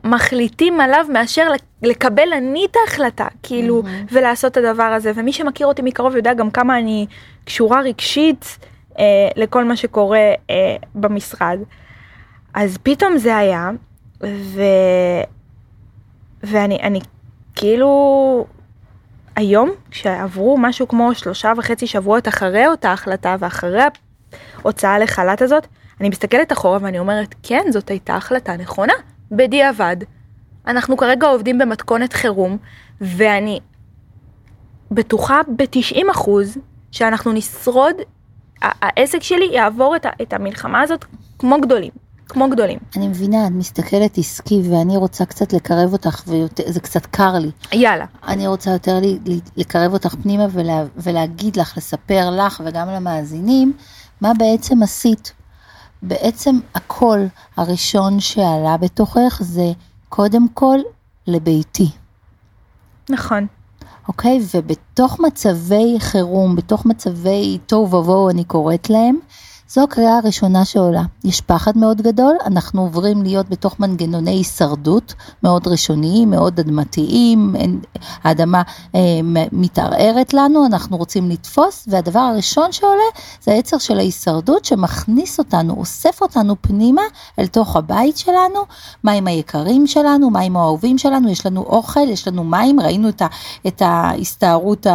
שמחליטים 0.03 0.81
עליו 0.81 1.07
מאשר 1.12 1.49
לקבל 1.83 2.33
אני 2.33 2.67
את 2.71 2.77
ההחלטה, 2.87 3.27
כאילו, 3.43 3.83
mm-hmm. 3.83 4.12
ולעשות 4.12 4.53
את 4.53 4.57
הדבר 4.57 4.83
הזה. 4.83 5.12
ומי 5.15 5.33
שמכיר 5.33 5.67
אותי 5.67 5.83
מקרוב 5.83 6.17
יודע 6.17 6.35
גם 6.35 6.51
כמה 6.51 6.79
אני 6.79 7.07
קשורה 7.45 7.81
רגשית 7.81 8.59
אה, 8.99 9.29
לכל 9.37 9.65
מה 9.65 9.77
שקורה 9.77 10.33
אה, 10.51 10.77
במשרד. 10.95 11.59
אז 12.55 12.79
פתאום 12.83 13.19
זה 13.19 13.37
היה, 13.37 13.71
ו... 14.23 14.63
ואני 16.43 16.79
אני, 16.83 17.01
כאילו 17.55 18.47
היום 19.37 19.71
כשעברו 19.91 20.59
משהו 20.59 20.89
כמו 20.89 21.15
שלושה 21.15 21.53
וחצי 21.57 21.87
שבועות 21.87 22.29
אחרי 22.29 22.67
אותה 22.67 22.93
החלטה 22.93 23.37
ואחרי 23.39 23.83
ההוצאה 24.59 24.99
לחל"ת 24.99 25.43
הזאת, 25.43 25.67
אני 26.01 26.09
מסתכלת 26.09 26.53
אחורה 26.53 26.79
ואני 26.83 26.99
אומרת 26.99 27.35
כן 27.43 27.63
זאת 27.71 27.89
הייתה 27.89 28.15
החלטה 28.15 28.57
נכונה 28.57 28.93
בדיעבד. 29.31 29.97
אנחנו 30.67 30.97
כרגע 30.97 31.27
עובדים 31.27 31.59
במתכונת 31.59 32.13
חירום 32.13 32.57
ואני 33.01 33.61
בטוחה 34.91 35.41
ב-90% 35.57 36.31
שאנחנו 36.91 37.33
נשרוד 37.33 37.97
העסק 38.62 39.23
שלי 39.23 39.49
יעבור 39.52 39.97
את, 39.97 40.07
את 40.23 40.33
המלחמה 40.33 40.81
הזאת 40.81 41.04
כמו 41.38 41.61
גדולים, 41.61 41.90
כמו 42.28 42.50
גדולים. 42.50 42.78
אני 42.97 43.09
מבינה, 43.09 43.47
את 43.47 43.52
מסתכלת 43.52 44.19
עסקי 44.19 44.62
ואני 44.71 44.97
רוצה 44.97 45.25
קצת 45.25 45.52
לקרב 45.52 45.92
אותך, 45.92 46.23
וזה 46.26 46.81
קצת 46.81 47.07
קר 47.07 47.33
לי. 47.33 47.50
יאללה. 47.73 48.04
אני 48.26 48.47
רוצה 48.47 48.71
יותר 48.71 48.99
לי, 49.00 49.19
לי, 49.26 49.40
לקרב 49.57 49.92
אותך 49.92 50.14
פנימה 50.23 50.47
ולה, 50.50 50.85
ולהגיד 50.97 51.57
לך, 51.57 51.76
לספר 51.76 52.31
לך 52.31 52.62
וגם 52.64 52.88
למאזינים, 52.88 53.73
מה 54.21 54.33
בעצם 54.38 54.83
עשית. 54.83 55.33
בעצם 56.02 56.59
הקול 56.75 57.26
הראשון 57.57 58.21
שעלה 58.21 58.76
בתוכך 58.76 59.40
זה 59.40 59.73
קודם 60.09 60.49
כל 60.54 60.78
לביתי. 61.26 61.90
נכון. 63.11 63.47
אוקיי? 64.09 64.41
ובתוך 64.55 65.21
מצבי 65.21 65.97
חירום, 65.99 66.57
בתוך 66.57 66.87
מצבי 66.87 67.59
תוהו 67.67 67.83
ובוהו 67.83 68.31
אני 68.31 68.45
קוראת 68.45 68.91
להם, 68.91 69.19
זו 69.75 69.83
הקריאה 69.83 70.19
הראשונה 70.19 70.64
שעולה. 70.64 71.02
יש 71.25 71.41
פחד 71.41 71.79
מאוד 71.79 72.02
גדול, 72.02 72.37
אנחנו 72.47 72.83
עוברים 72.83 73.23
להיות 73.23 73.49
בתוך 73.49 73.81
מנגנוני 73.81 74.31
הישרדות 74.31 75.14
מאוד 75.43 75.69
ראשוניים, 75.69 76.31
מאוד 76.31 76.61
אדמתיים, 76.61 77.55
האדמה 78.25 78.62
אה, 78.95 79.00
מתערערת 79.52 80.35
לנו, 80.35 80.67
אנחנו 80.67 80.97
רוצים 80.97 81.31
לתפוס, 81.31 81.85
והדבר 81.88 82.21
הראשון 82.21 82.73
שעולה 82.73 83.02
זה 83.43 83.52
היצר 83.52 83.79
של 83.79 83.99
ההישרדות 83.99 84.64
שמכניס 84.64 85.38
אותנו, 85.38 85.75
אוסף 85.75 86.23
אותנו 86.23 86.57
פנימה 86.61 87.02
אל 87.38 87.47
תוך 87.47 87.76
הבית 87.76 88.17
שלנו, 88.17 88.61
מה 89.02 89.12
עם 89.12 89.26
היקרים 89.26 89.87
שלנו, 89.87 90.31
מה 90.31 90.41
עם 90.41 90.57
האהובים 90.57 90.99
שלנו, 90.99 91.31
יש 91.31 91.47
לנו 91.47 91.62
אוכל, 91.62 92.09
יש 92.09 92.29
לנו 92.29 92.45
מים, 92.45 92.81
ראינו 92.81 93.09
את, 93.09 93.23
ה, 93.23 93.26
את 93.67 93.83
ההסתערות 93.85 94.87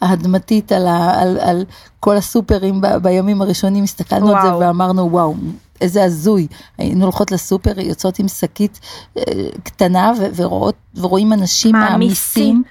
האדמתית 0.00 0.72
על, 0.72 0.86
ה, 0.86 1.20
על, 1.20 1.38
על 1.40 1.64
כל 2.04 2.16
הסופרים 2.16 2.80
ב, 2.80 2.86
בימים 2.86 3.42
הראשונים, 3.42 3.84
הסתכלנו 3.84 4.26
וואו. 4.26 4.36
על 4.36 4.58
זה 4.58 4.66
ואמרנו 4.66 5.12
וואו, 5.12 5.34
איזה 5.80 6.04
הזוי, 6.04 6.46
היינו 6.78 7.04
הולכות 7.04 7.32
לסופר, 7.32 7.80
יוצאות 7.80 8.18
עם 8.18 8.28
שקית 8.28 8.80
אה, 9.18 9.22
קטנה 9.62 10.12
ו- 10.18 10.26
ורואות, 10.36 10.74
ורואים 10.96 11.32
אנשים 11.32 11.72
מעמיסים, 11.72 12.62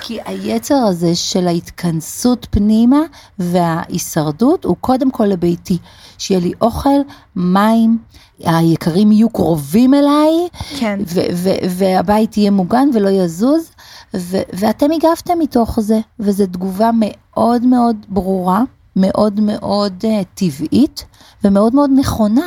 כי 0.00 0.18
היצר 0.24 0.74
הזה 0.74 1.14
של 1.14 1.48
ההתכנסות 1.48 2.46
פנימה 2.50 3.00
וההישרדות 3.38 4.64
הוא 4.64 4.76
קודם 4.80 5.10
כל 5.10 5.24
לביתי, 5.24 5.78
שיהיה 6.18 6.40
לי 6.40 6.52
אוכל, 6.60 7.00
מים, 7.36 7.98
היקרים 8.38 9.12
יהיו 9.12 9.30
קרובים 9.30 9.94
אליי, 9.94 10.48
כן. 10.78 11.00
ו- 11.06 11.20
ו- 11.34 11.68
והבית 11.70 12.36
יהיה 12.36 12.50
מוגן 12.50 12.88
ולא 12.94 13.08
יזוז, 13.08 13.70
ו- 14.16 14.42
ואתם 14.52 14.86
הגבתם 14.90 15.38
מתוך 15.38 15.80
זה, 15.80 16.00
וזו 16.20 16.46
תגובה 16.46 16.90
מאוד 16.94 17.66
מאוד 17.66 17.96
ברורה, 18.08 18.62
מאוד 18.96 19.40
מאוד 19.40 20.04
uh, 20.04 20.24
טבעית 20.34 21.04
ומאוד 21.44 21.74
מאוד 21.74 21.90
נכונה. 21.96 22.46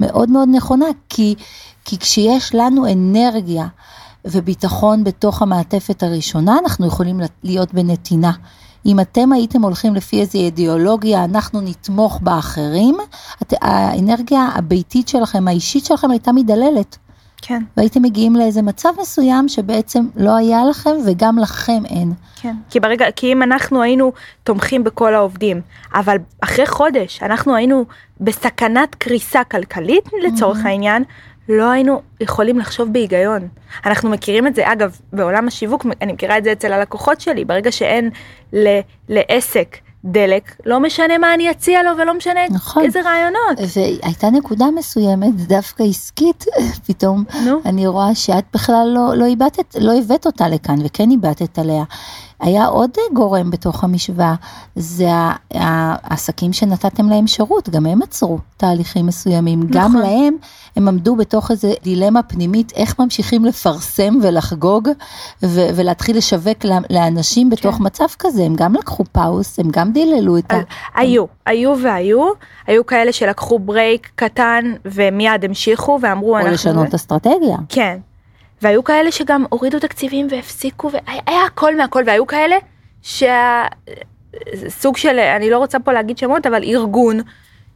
מאוד 0.00 0.30
מאוד 0.30 0.48
נכונה, 0.52 0.86
כי, 1.08 1.34
כי 1.84 1.98
כשיש 1.98 2.54
לנו 2.54 2.92
אנרגיה 2.92 3.66
וביטחון 4.24 5.04
בתוך 5.04 5.42
המעטפת 5.42 6.02
הראשונה, 6.02 6.58
אנחנו 6.58 6.86
יכולים 6.86 7.20
להיות 7.42 7.74
בנתינה. 7.74 8.32
אם 8.86 9.00
אתם 9.00 9.32
הייתם 9.32 9.62
הולכים 9.62 9.94
לפי 9.94 10.20
איזו 10.20 10.38
אידיאולוגיה, 10.38 11.24
אנחנו 11.24 11.60
נתמוך 11.60 12.20
באחרים, 12.22 12.96
האנרגיה 13.52 14.48
הביתית 14.54 15.08
שלכם, 15.08 15.48
האישית 15.48 15.84
שלכם 15.84 16.10
הייתה 16.10 16.32
מדללת. 16.32 16.98
כן. 17.42 17.62
והייתם 17.76 18.02
מגיעים 18.02 18.36
לאיזה 18.36 18.62
מצב 18.62 18.88
מסוים 19.00 19.48
שבעצם 19.48 20.00
לא 20.16 20.36
היה 20.36 20.64
לכם 20.70 20.90
וגם 21.06 21.38
לכם 21.38 21.82
אין. 21.86 22.12
כן. 22.42 22.54
כי 22.70 22.80
ברגע, 22.80 23.06
כי 23.16 23.32
אם 23.32 23.42
אנחנו 23.42 23.82
היינו 23.82 24.12
תומכים 24.42 24.84
בכל 24.84 25.14
העובדים, 25.14 25.60
אבל 25.94 26.16
אחרי 26.40 26.66
חודש 26.66 27.22
אנחנו 27.22 27.54
היינו 27.54 27.84
בסכנת 28.20 28.94
קריסה 28.94 29.44
כלכלית 29.44 30.04
לצורך 30.22 30.58
mm-hmm. 30.58 30.68
העניין, 30.68 31.04
לא 31.48 31.70
היינו 31.70 32.02
יכולים 32.20 32.58
לחשוב 32.58 32.92
בהיגיון. 32.92 33.48
אנחנו 33.86 34.10
מכירים 34.10 34.46
את 34.46 34.54
זה, 34.54 34.72
אגב, 34.72 34.96
בעולם 35.12 35.48
השיווק, 35.48 35.86
אני 36.02 36.12
מכירה 36.12 36.38
את 36.38 36.44
זה 36.44 36.52
אצל 36.52 36.72
הלקוחות 36.72 37.20
שלי, 37.20 37.44
ברגע 37.44 37.72
שאין 37.72 38.10
ל, 38.52 38.80
לעסק 39.08 39.76
דלק, 40.04 40.56
לא 40.66 40.80
משנה 40.80 41.18
מה 41.18 41.34
אני 41.34 41.50
אציע 41.50 41.82
לו 41.82 41.90
ולא 41.98 42.14
משנה 42.14 42.40
נכון. 42.50 42.84
איזה 42.84 43.00
רעיונות. 43.00 43.76
והייתה 43.76 44.30
נקודה 44.30 44.66
מסוימת, 44.76 45.34
דווקא 45.36 45.82
עסקית, 45.82 46.44
פתאום 46.86 47.24
נו. 47.44 47.60
אני 47.64 47.86
רואה 47.86 48.14
שאת 48.14 48.44
בכלל 48.54 48.92
לא, 48.94 49.16
לא, 49.16 49.24
איבדת, 49.24 49.76
לא 49.80 49.98
הבאת 49.98 50.26
אותה 50.26 50.48
לכאן 50.48 50.76
וכן 50.84 51.10
איבדת 51.10 51.58
עליה. 51.58 51.84
היה 52.40 52.66
עוד 52.66 52.90
גורם 53.12 53.50
בתוך 53.50 53.84
המשוואה, 53.84 54.34
זה 54.76 55.08
העסקים 55.50 56.52
שנתתם 56.52 57.08
להם 57.08 57.26
שירות, 57.26 57.68
גם 57.68 57.86
הם 57.86 58.02
עצרו 58.02 58.38
תהליכים 58.56 59.06
מסוימים, 59.06 59.58
נכון. 59.58 59.70
גם 59.72 59.96
להם 59.96 60.36
הם 60.76 60.88
עמדו 60.88 61.16
בתוך 61.16 61.50
איזה 61.50 61.72
דילמה 61.82 62.22
פנימית, 62.22 62.72
איך 62.76 62.98
ממשיכים 62.98 63.44
לפרסם 63.44 64.14
ולחגוג 64.22 64.88
ו- 65.42 65.68
ולהתחיל 65.76 66.16
לשווק 66.16 66.64
לאנשים 66.90 67.50
בתוך 67.50 67.76
כן. 67.76 67.84
מצב 67.84 68.06
כזה, 68.18 68.42
הם 68.42 68.54
גם 68.54 68.74
לקחו 68.74 69.04
pause, 69.12 69.58
הם 69.58 69.68
גם 69.70 69.92
דיללו 69.92 70.38
את 70.38 70.52
ה... 70.52 70.60
היו, 70.94 71.24
היו 71.46 71.74
והיו, 71.82 72.30
היו 72.66 72.86
כאלה 72.86 73.12
שלקחו 73.12 73.58
break 73.58 74.10
קטן 74.14 74.72
ומיד 74.84 75.44
המשיכו 75.44 75.98
ואמרו 76.02 76.36
אנחנו... 76.36 76.48
או 76.48 76.54
לשנות 76.54 76.94
אסטרטגיה. 76.94 77.56
כן. 77.68 77.98
והיו 78.62 78.84
כאלה 78.84 79.12
שגם 79.12 79.44
הורידו 79.50 79.78
תקציבים 79.78 80.26
והפסיקו, 80.30 80.90
והיה 80.92 81.44
הכל 81.46 81.76
מהכל, 81.76 82.02
והיו 82.06 82.26
כאלה 82.26 82.56
שהסוג 83.02 83.66
של, 84.96 85.18
אני 85.18 85.50
לא 85.50 85.58
רוצה 85.58 85.78
פה 85.78 85.92
להגיד 85.92 86.18
שמות, 86.18 86.46
אבל 86.46 86.62
ארגון, 86.62 87.20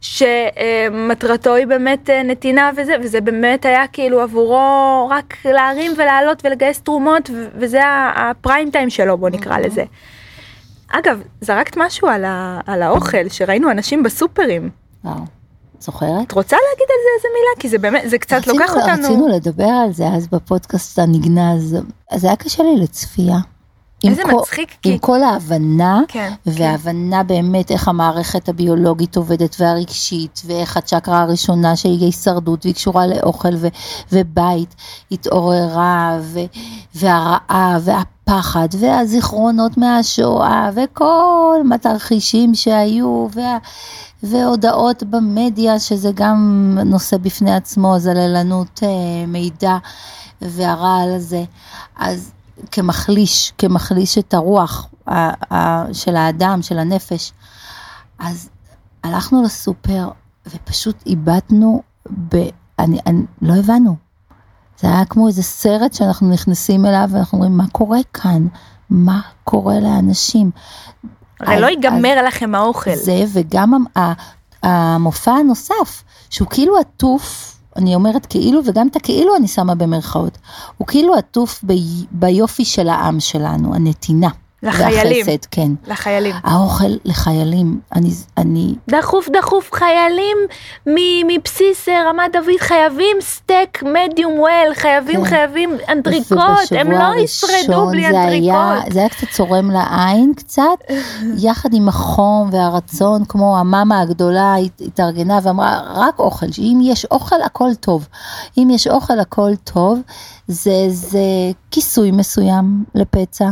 שמטרתו 0.01 1.55
היא 1.55 1.67
באמת 1.67 2.09
אה, 2.09 2.23
נתינה 2.23 2.71
וזה, 2.77 2.95
וזה 3.03 3.21
באמת 3.21 3.65
היה 3.65 3.87
כאילו 3.87 4.21
עבורו 4.21 5.07
רק 5.11 5.35
להרים 5.45 5.91
ולעלות 5.97 6.45
ולגייס 6.45 6.81
תרומות, 6.81 7.29
וזה 7.55 7.81
הפריים 8.15 8.71
טיים 8.71 8.89
שלו, 8.89 9.17
בוא 9.17 9.29
נקרא 9.29 9.57
לזה. 9.57 9.83
אגב, 10.87 11.21
זרקת 11.41 11.77
משהו 11.77 12.07
על, 12.07 12.25
ה, 12.25 12.59
על 12.67 12.81
האוכל, 12.81 13.29
שראינו 13.29 13.71
אנשים 13.71 14.03
בסופרים. 14.03 14.69
וואו. 15.03 15.15
זוכרת? 15.85 16.27
את 16.27 16.31
רוצה 16.31 16.55
להגיד 16.69 16.87
על 16.89 17.01
זה 17.03 17.09
איזה 17.17 17.27
מילה? 17.33 17.59
כי 17.59 17.69
זה 17.69 17.77
באמת, 17.77 18.09
זה 18.09 18.17
קצת 18.17 18.37
רצינו, 18.37 18.59
לוקח 18.59 18.75
אותנו... 18.75 19.03
רצינו 19.03 19.27
לדבר 19.27 19.69
על 19.85 19.93
זה 19.93 20.07
אז 20.07 20.27
בפודקאסט 20.27 20.99
הנגנז, 20.99 21.77
אז 22.11 22.23
היה 22.25 22.35
קשה 22.35 22.63
לי 22.63 22.75
לצפייה. 22.75 23.37
איזה 24.03 24.23
כל, 24.23 24.31
מצחיק. 24.31 24.71
עם 24.71 24.91
כי... 24.91 24.97
כל 25.01 25.23
ההבנה, 25.23 26.01
כן, 26.07 26.33
וההבנה 26.45 27.21
כן. 27.21 27.27
באמת 27.27 27.71
איך 27.71 27.87
המערכת 27.87 28.49
הביולוגית 28.49 29.15
עובדת 29.15 29.55
והרגשית, 29.59 30.41
ואיך 30.45 30.77
הצ'קרה 30.77 31.21
הראשונה 31.21 31.75
שהיא 31.75 32.05
הישרדות 32.05 32.65
והיא 32.65 32.75
קשורה 32.75 33.07
לאוכל 33.07 33.55
ו, 33.55 33.67
ובית, 34.11 34.75
התעוררה, 35.11 36.19
ו, 36.21 36.39
והרעה 36.95 37.77
והפחד, 38.27 38.67
והזיכרונות 38.79 39.77
מהשואה, 39.77 40.69
וכל 40.75 41.61
התרחישים 41.75 42.55
שהיו, 42.55 43.27
וה... 43.33 43.57
והודעות 44.23 45.03
במדיה, 45.03 45.79
שזה 45.79 46.11
גם 46.15 46.77
נושא 46.85 47.17
בפני 47.17 47.55
עצמו, 47.55 47.99
זללנות 47.99 48.79
אה, 48.83 49.25
מידע 49.27 49.77
והרעל 50.41 51.15
הזה. 51.15 51.43
אז 51.95 52.31
כמחליש, 52.71 53.53
כמחליש 53.57 54.17
את 54.17 54.33
הרוח 54.33 54.87
של 55.93 56.15
האדם, 56.15 56.61
של 56.61 56.79
הנפש. 56.79 57.31
אז 58.19 58.49
הלכנו 59.03 59.43
לסופר 59.43 60.09
ופשוט 60.47 60.95
איבדנו, 61.05 61.81
ב... 62.29 62.35
אני, 62.79 62.99
אני, 63.05 63.21
לא 63.41 63.53
הבנו. 63.53 64.04
זה 64.79 64.87
היה 64.87 65.05
כמו 65.05 65.27
איזה 65.27 65.43
סרט 65.43 65.93
שאנחנו 65.93 66.29
נכנסים 66.29 66.85
אליו 66.85 67.09
ואנחנו 67.11 67.37
אומרים, 67.37 67.57
מה 67.57 67.67
קורה 67.71 67.99
כאן? 68.13 68.47
מה 68.89 69.21
קורה 69.43 69.79
לאנשים? 69.79 70.51
הרי 71.39 71.61
לא 71.61 71.67
ייגמר 71.67 72.23
לכם 72.27 72.55
האוכל. 72.55 72.95
זה, 72.95 73.23
וגם 73.33 73.85
המופע 74.63 75.31
הנוסף, 75.31 76.03
שהוא 76.29 76.47
כאילו 76.47 76.77
עטוף, 76.77 77.57
אני 77.75 77.95
אומרת 77.95 78.25
כאילו, 78.25 78.61
וגם 78.65 78.87
את 78.87 78.95
הכאילו 78.95 79.35
אני 79.35 79.47
שמה 79.47 79.75
במרכאות, 79.75 80.37
הוא 80.77 80.87
כאילו 80.87 81.15
עטוף 81.15 81.63
ב, 81.67 81.73
ביופי 82.11 82.65
של 82.65 82.89
העם 82.89 83.19
שלנו, 83.19 83.75
הנתינה. 83.75 84.29
לחיילים. 84.65 85.25
והחסד, 85.27 85.45
כן. 85.51 85.71
לחיילים. 85.87 86.35
האוכל 86.43 86.93
לחיילים, 87.05 87.79
אני, 87.95 88.09
אני... 88.37 88.75
דחוף 88.89 89.29
דחוף 89.29 89.69
חיילים 89.73 90.37
מבסיס 91.27 91.89
אה, 91.89 92.09
רמת 92.09 92.31
דוד 92.33 92.59
חייבים 92.59 93.17
סטייק 93.21 93.83
medium 93.83 94.39
well, 94.39 94.73
חייבים 94.73 95.23
כן. 95.23 95.29
חייבים 95.29 95.77
אנטריקוט, 95.89 96.71
הם 96.71 96.91
לא 96.91 97.15
ישרדו 97.19 97.87
בלי 97.87 98.01
זה 98.01 98.07
אנטריקוט. 98.07 98.49
היה, 98.49 98.79
זה 98.91 98.99
היה 98.99 99.09
קצת 99.09 99.27
צורם 99.31 99.71
לעין 99.71 100.33
קצת, 100.35 100.77
יחד 101.45 101.69
עם 101.73 101.89
החום 101.89 102.49
והרצון, 102.51 103.25
כמו 103.25 103.57
המאמה 103.57 104.01
הגדולה 104.01 104.55
התארגנה 104.81 105.39
ואמרה, 105.43 105.81
רק 105.95 106.19
אוכל, 106.19 106.51
שאם 106.51 106.79
יש 106.83 107.05
אוכל 107.05 107.41
הכל 107.41 107.75
טוב. 107.79 108.07
אם 108.57 108.67
יש 108.71 108.87
אוכל 108.87 109.19
הכל 109.19 109.51
טוב, 109.63 109.99
זה, 110.47 110.85
זה 110.89 111.19
כיסוי 111.71 112.11
מסוים 112.11 112.83
לפצע. 112.95 113.49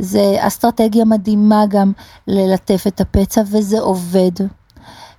זה 0.00 0.36
אסטרטגיה 0.38 1.04
מדהימה 1.04 1.64
גם 1.68 1.92
ללטף 2.26 2.84
את 2.86 3.00
הפצע 3.00 3.42
וזה 3.50 3.80
עובד 3.80 4.30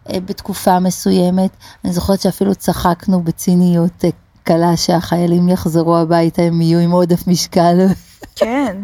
אה, 0.09 0.19
בתקופה 0.19 0.79
מסוימת. 0.79 1.51
אני 1.85 1.93
זוכרת 1.93 2.21
שאפילו 2.21 2.55
צחקנו 2.55 3.23
בציניות 3.23 4.05
אה, 4.05 4.09
קלה 4.43 4.77
שהחיילים 4.77 5.49
יחזרו 5.49 5.97
הביתה, 5.97 6.41
הם 6.41 6.61
יהיו 6.61 6.79
עם 6.79 6.91
עודף 6.91 7.27
משקל. 7.27 7.77
כן. 8.39 8.77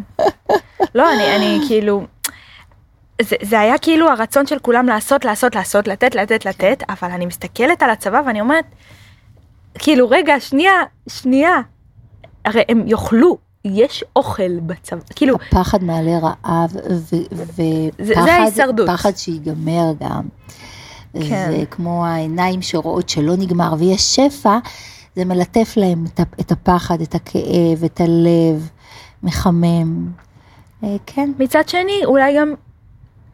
לא, 0.96 1.14
אני, 1.14 1.36
אני 1.36 1.60
כאילו, 1.68 2.04
זה, 3.22 3.36
זה 3.42 3.60
היה 3.60 3.78
כאילו 3.78 4.10
הרצון 4.10 4.48
של 4.48 4.60
כולם 4.60 4.86
לעשות, 4.86 5.26
לעשות, 5.26 5.56
לעשות, 5.56 5.88
לתת, 5.88 6.16
לתת, 6.16 6.46
לתת, 6.46 6.84
אבל 6.90 7.12
אני 7.12 7.26
מסתכלת 7.26 7.84
על 7.84 7.90
הצבא 7.90 8.22
ואני 8.26 8.42
אומרת, 8.42 8.66
כאילו, 9.80 10.10
רגע, 10.10 10.40
שנייה, 10.40 10.74
שנייה, 11.10 11.56
הרי 12.46 12.64
הם 12.70 12.88
יאכלו, 12.88 13.38
יש 13.74 14.04
אוכל 14.16 14.60
בצבא, 14.60 15.02
כאילו, 15.16 15.36
הפחד 15.36 15.84
מעלה 15.84 16.20
רעב, 16.20 16.72
זה 18.00 18.20
ההישרדות. 18.20 18.90
פחד 18.90 19.18
שיגמר 19.18 19.94
גם. 20.00 20.22
כן. 21.14 21.52
וכמו 21.54 22.06
העיניים 22.06 22.62
שרואות 22.62 23.10
שלא 23.10 23.36
נגמר 23.38 23.74
ויש 23.78 24.16
שפע, 24.16 24.58
זה 25.16 25.26
מלטף 25.26 25.74
להם 25.78 26.06
את 26.40 26.52
הפחד, 26.52 27.02
את 27.02 27.16
הכאב, 27.16 27.84
את 27.86 28.02
הלב, 28.02 28.70
מחמם. 29.24 30.12
אה, 30.84 30.96
כן, 31.06 31.32
מצד 31.40 31.70
שני, 31.70 32.02
אולי 32.06 32.38
גם 32.38 32.54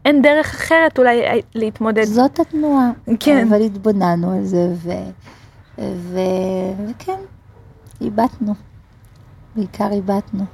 אין 0.06 0.22
דרך 0.22 0.46
אחרת 0.56 0.98
אולי 1.00 1.22
אה, 1.22 1.34
להתמודד. 1.56 2.04
זאת 2.04 2.40
התנועה. 2.40 2.92
כן. 3.20 3.48
אבל 3.48 3.62
התבוננו 3.62 4.32
על 4.32 4.46
זה, 4.46 4.74
ו... 4.76 4.92
ו... 5.80 6.20
וכן, 6.90 7.20
איבדנו. 8.02 8.54
בעיקר 9.56 9.92
איבדנו. 9.92 10.46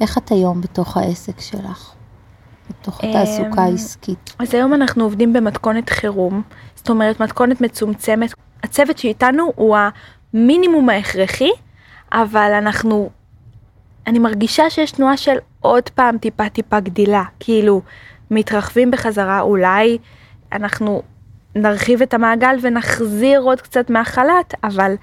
איך 0.00 0.18
את 0.18 0.30
היום 0.30 0.60
בתוך 0.60 0.96
העסק 0.96 1.40
שלך? 1.40 1.92
בתוך 2.70 3.04
אמ, 3.04 3.10
התעסוקה 3.10 3.62
העסקית. 3.62 4.34
אז 4.38 4.54
היום 4.54 4.74
אנחנו 4.74 5.04
עובדים 5.04 5.32
במתכונת 5.32 5.90
חירום, 5.90 6.42
זאת 6.74 6.90
אומרת 6.90 7.20
מתכונת 7.20 7.60
מצומצמת. 7.60 8.32
הצוות 8.62 8.98
שאיתנו 8.98 9.52
הוא 9.56 9.76
המינימום 10.34 10.88
ההכרחי, 10.88 11.50
אבל 12.12 12.52
אנחנו, 12.58 13.10
אני 14.06 14.18
מרגישה 14.18 14.70
שיש 14.70 14.92
תנועה 14.92 15.16
של 15.16 15.36
עוד 15.60 15.88
פעם 15.88 16.18
טיפה 16.18 16.48
טיפה 16.48 16.80
גדילה, 16.80 17.22
כאילו 17.40 17.82
מתרחבים 18.30 18.90
בחזרה, 18.90 19.40
אולי 19.40 19.98
אנחנו 20.52 21.02
נרחיב 21.54 22.02
את 22.02 22.14
המעגל 22.14 22.56
ונחזיר 22.62 23.40
עוד 23.40 23.60
קצת 23.60 23.90
מהחל"ת, 23.90 24.54
אבל 24.64 24.94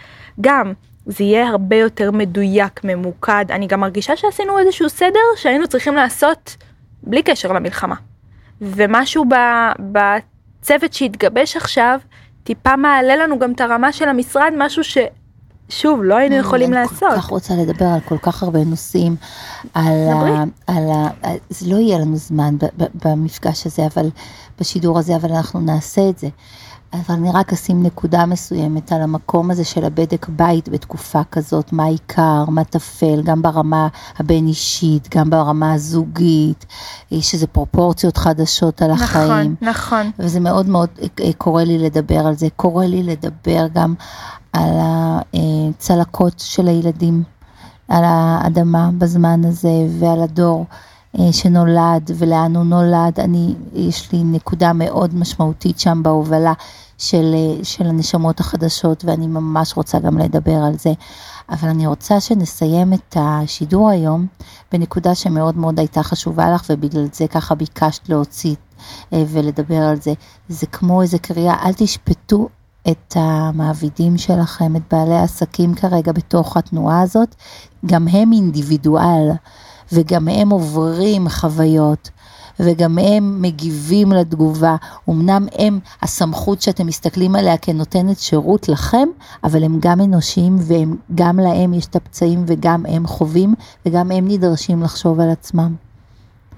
גם 0.42 0.74
זה 1.06 1.24
יהיה 1.24 1.48
הרבה 1.48 1.76
יותר 1.76 2.12
מדויק, 2.12 2.82
ממוקד. 2.84 3.46
אני 3.50 3.68
גם 3.68 3.80
מרגישה 3.80 4.18
שעשינו 4.18 4.60
איזשהו 4.60 4.90
סדר 4.90 5.20
שהיינו 5.38 5.68
צריכים 5.68 5.96
לעשות 5.96 6.56
בלי 7.04 7.24
קשר 7.24 7.52
למלחמה. 7.52 7.96
ומשהו 8.62 9.26
ב- 9.26 9.72
בצוות 9.92 10.94
שהתגבש 10.94 11.58
עכשיו, 11.58 12.00
טיפה 12.44 12.76
מעלה 12.76 13.16
לנו 13.16 13.40
גם 13.40 13.52
את 13.52 13.62
הרמה 13.62 13.92
של 13.92 14.10
המשרד, 14.10 14.52
משהו 14.58 14.84
ששוב, 14.84 16.04
לא 16.04 16.16
היינו 16.16 16.36
יכולים 16.36 16.74
אני 16.74 16.82
לעשות. 16.82 17.00
כל 17.00 17.18
כך 17.18 17.26
רוצה 17.26 17.54
לדבר 17.54 17.86
על 17.86 18.00
כל 18.00 18.18
כך 18.18 18.44
הרבה 18.44 18.64
נושאים, 18.64 19.16
על. 19.74 20.08
ה... 20.10 20.44
על 20.68 20.84
ה... 20.92 21.30
זה 21.50 21.70
לא 21.70 21.78
יהיה 21.78 22.00
לנו 22.00 22.16
זמן 22.18 22.56
במפגש 23.06 23.66
הזה, 23.66 23.86
אבל 23.96 24.10
בשידור 24.60 25.00
הזה, 25.00 25.16
אבל 25.16 25.32
אנחנו 25.32 25.60
נעשה 25.60 26.10
את 26.10 26.20
זה. 26.20 26.28
אבל 26.96 27.16
אני 27.16 27.32
רק 27.34 27.54
אשים 27.54 27.84
נקודה 27.84 28.26
מסוימת 28.26 28.92
על 28.92 29.02
המקום 29.02 29.52
הזה 29.52 29.64
של 29.64 29.86
הבדק 29.86 30.28
בית 30.30 30.70
בתקופה 30.70 31.22
כזאת, 31.32 31.74
מה 31.74 31.84
העיקר, 31.84 32.46
מה 32.48 32.64
טפל, 32.64 33.22
גם 33.24 33.42
ברמה 33.42 33.88
הבין 34.20 34.48
אישית, 34.48 35.16
גם 35.16 35.30
ברמה 35.30 35.74
הזוגית, 35.74 36.66
יש 37.12 37.34
איזה 37.34 37.48
פרופורציות 37.48 38.18
חדשות 38.18 38.82
על 38.82 38.92
החיים. 38.92 39.56
נכון, 39.62 39.70
נכון. 39.70 40.12
וזה 40.20 40.40
מאוד 40.40 40.70
מאוד 40.70 40.90
אה, 41.20 41.34
קורה 41.38 41.64
לי 41.64 41.78
לדבר 41.78 42.28
על 42.28 42.36
זה, 42.36 42.48
קורה 42.56 42.88
לי 42.88 43.04
לדבר 43.04 43.68
גם 43.74 43.94
על 44.54 44.78
הצלקות 45.34 46.34
של 46.38 46.68
הילדים, 46.68 47.24
על 47.88 48.04
האדמה 48.06 48.90
בזמן 48.98 49.46
הזה 49.46 49.88
ועל 50.00 50.22
הדור 50.22 50.66
אה, 51.20 51.34
שנולד 51.34 52.12
ולאן 52.16 52.56
הוא 52.56 52.66
נולד. 52.66 53.20
אני, 53.20 53.56
יש 53.74 54.12
לי 54.12 54.24
נקודה 54.24 54.74
מאוד 54.74 55.16
משמעותית 55.16 55.80
שם 55.80 56.04
בהובלה 56.04 56.54
של, 56.98 57.36
אה, 57.36 57.64
של 57.64 57.88
הנשמות 57.88 58.40
החדשות 58.40 59.06
ואני 59.06 59.28
ממש 59.28 59.74
רוצה 59.74 60.00
גם 60.00 60.18
לדבר 60.18 60.56
על 60.68 60.78
זה. 60.78 60.94
אבל 61.50 61.70
אני 61.70 61.88
רוצה 61.88 62.20
שנסיים 62.20 62.94
את 62.94 63.18
השידור 63.20 63.90
היום 63.90 64.28
בנקודה 64.72 65.16
שמאוד 65.16 65.58
מאוד 65.58 65.80
הייתה 65.80 66.04
חשובה 66.04 66.52
לך 66.52 66.64
ובגלל 66.70 67.08
זה 67.14 67.28
ככה 67.28 67.56
ביקשת 67.56 68.10
להוציא 68.10 68.56
אה, 69.14 69.24
ולדבר 69.28 69.82
על 69.82 70.02
זה. 70.02 70.14
זה 70.50 70.66
כמו 70.66 71.02
איזה 71.02 71.20
קריאה, 71.20 71.66
אל 71.66 71.74
תשפטו 71.74 72.50
את 72.92 73.14
המעבידים 73.16 74.18
שלכם, 74.18 74.76
את 74.76 74.82
בעלי 74.92 75.16
העסקים 75.16 75.76
כרגע 75.76 76.12
בתוך 76.12 76.58
התנועה 76.58 77.02
הזאת, 77.02 77.36
גם 77.86 78.08
הם 78.08 78.32
אינדיבידואל 78.32 79.32
וגם 79.92 80.28
הם 80.28 80.50
עוברים 80.50 81.30
חוויות. 81.30 82.10
וגם 82.60 82.98
הם 82.98 83.42
מגיבים 83.42 84.12
לתגובה. 84.12 84.76
אמנם 85.10 85.48
הם 85.58 85.80
הסמכות 86.02 86.62
שאתם 86.62 86.88
מסתכלים 86.88 87.36
עליה 87.36 87.58
כנותנת 87.58 88.20
שירות 88.20 88.70
לכם, 88.70 89.08
אבל 89.44 89.64
הם 89.64 89.78
גם 89.80 90.02
אנושיים 90.02 90.56
וגם 90.60 91.40
להם 91.40 91.74
יש 91.74 91.86
את 91.86 91.96
הפצעים 91.96 92.44
וגם 92.48 92.86
הם 92.86 93.08
חווים 93.08 93.54
וגם 93.86 94.12
הם 94.12 94.28
נדרשים 94.28 94.84
לחשוב 94.84 95.20
על 95.20 95.30
עצמם. 95.30 95.76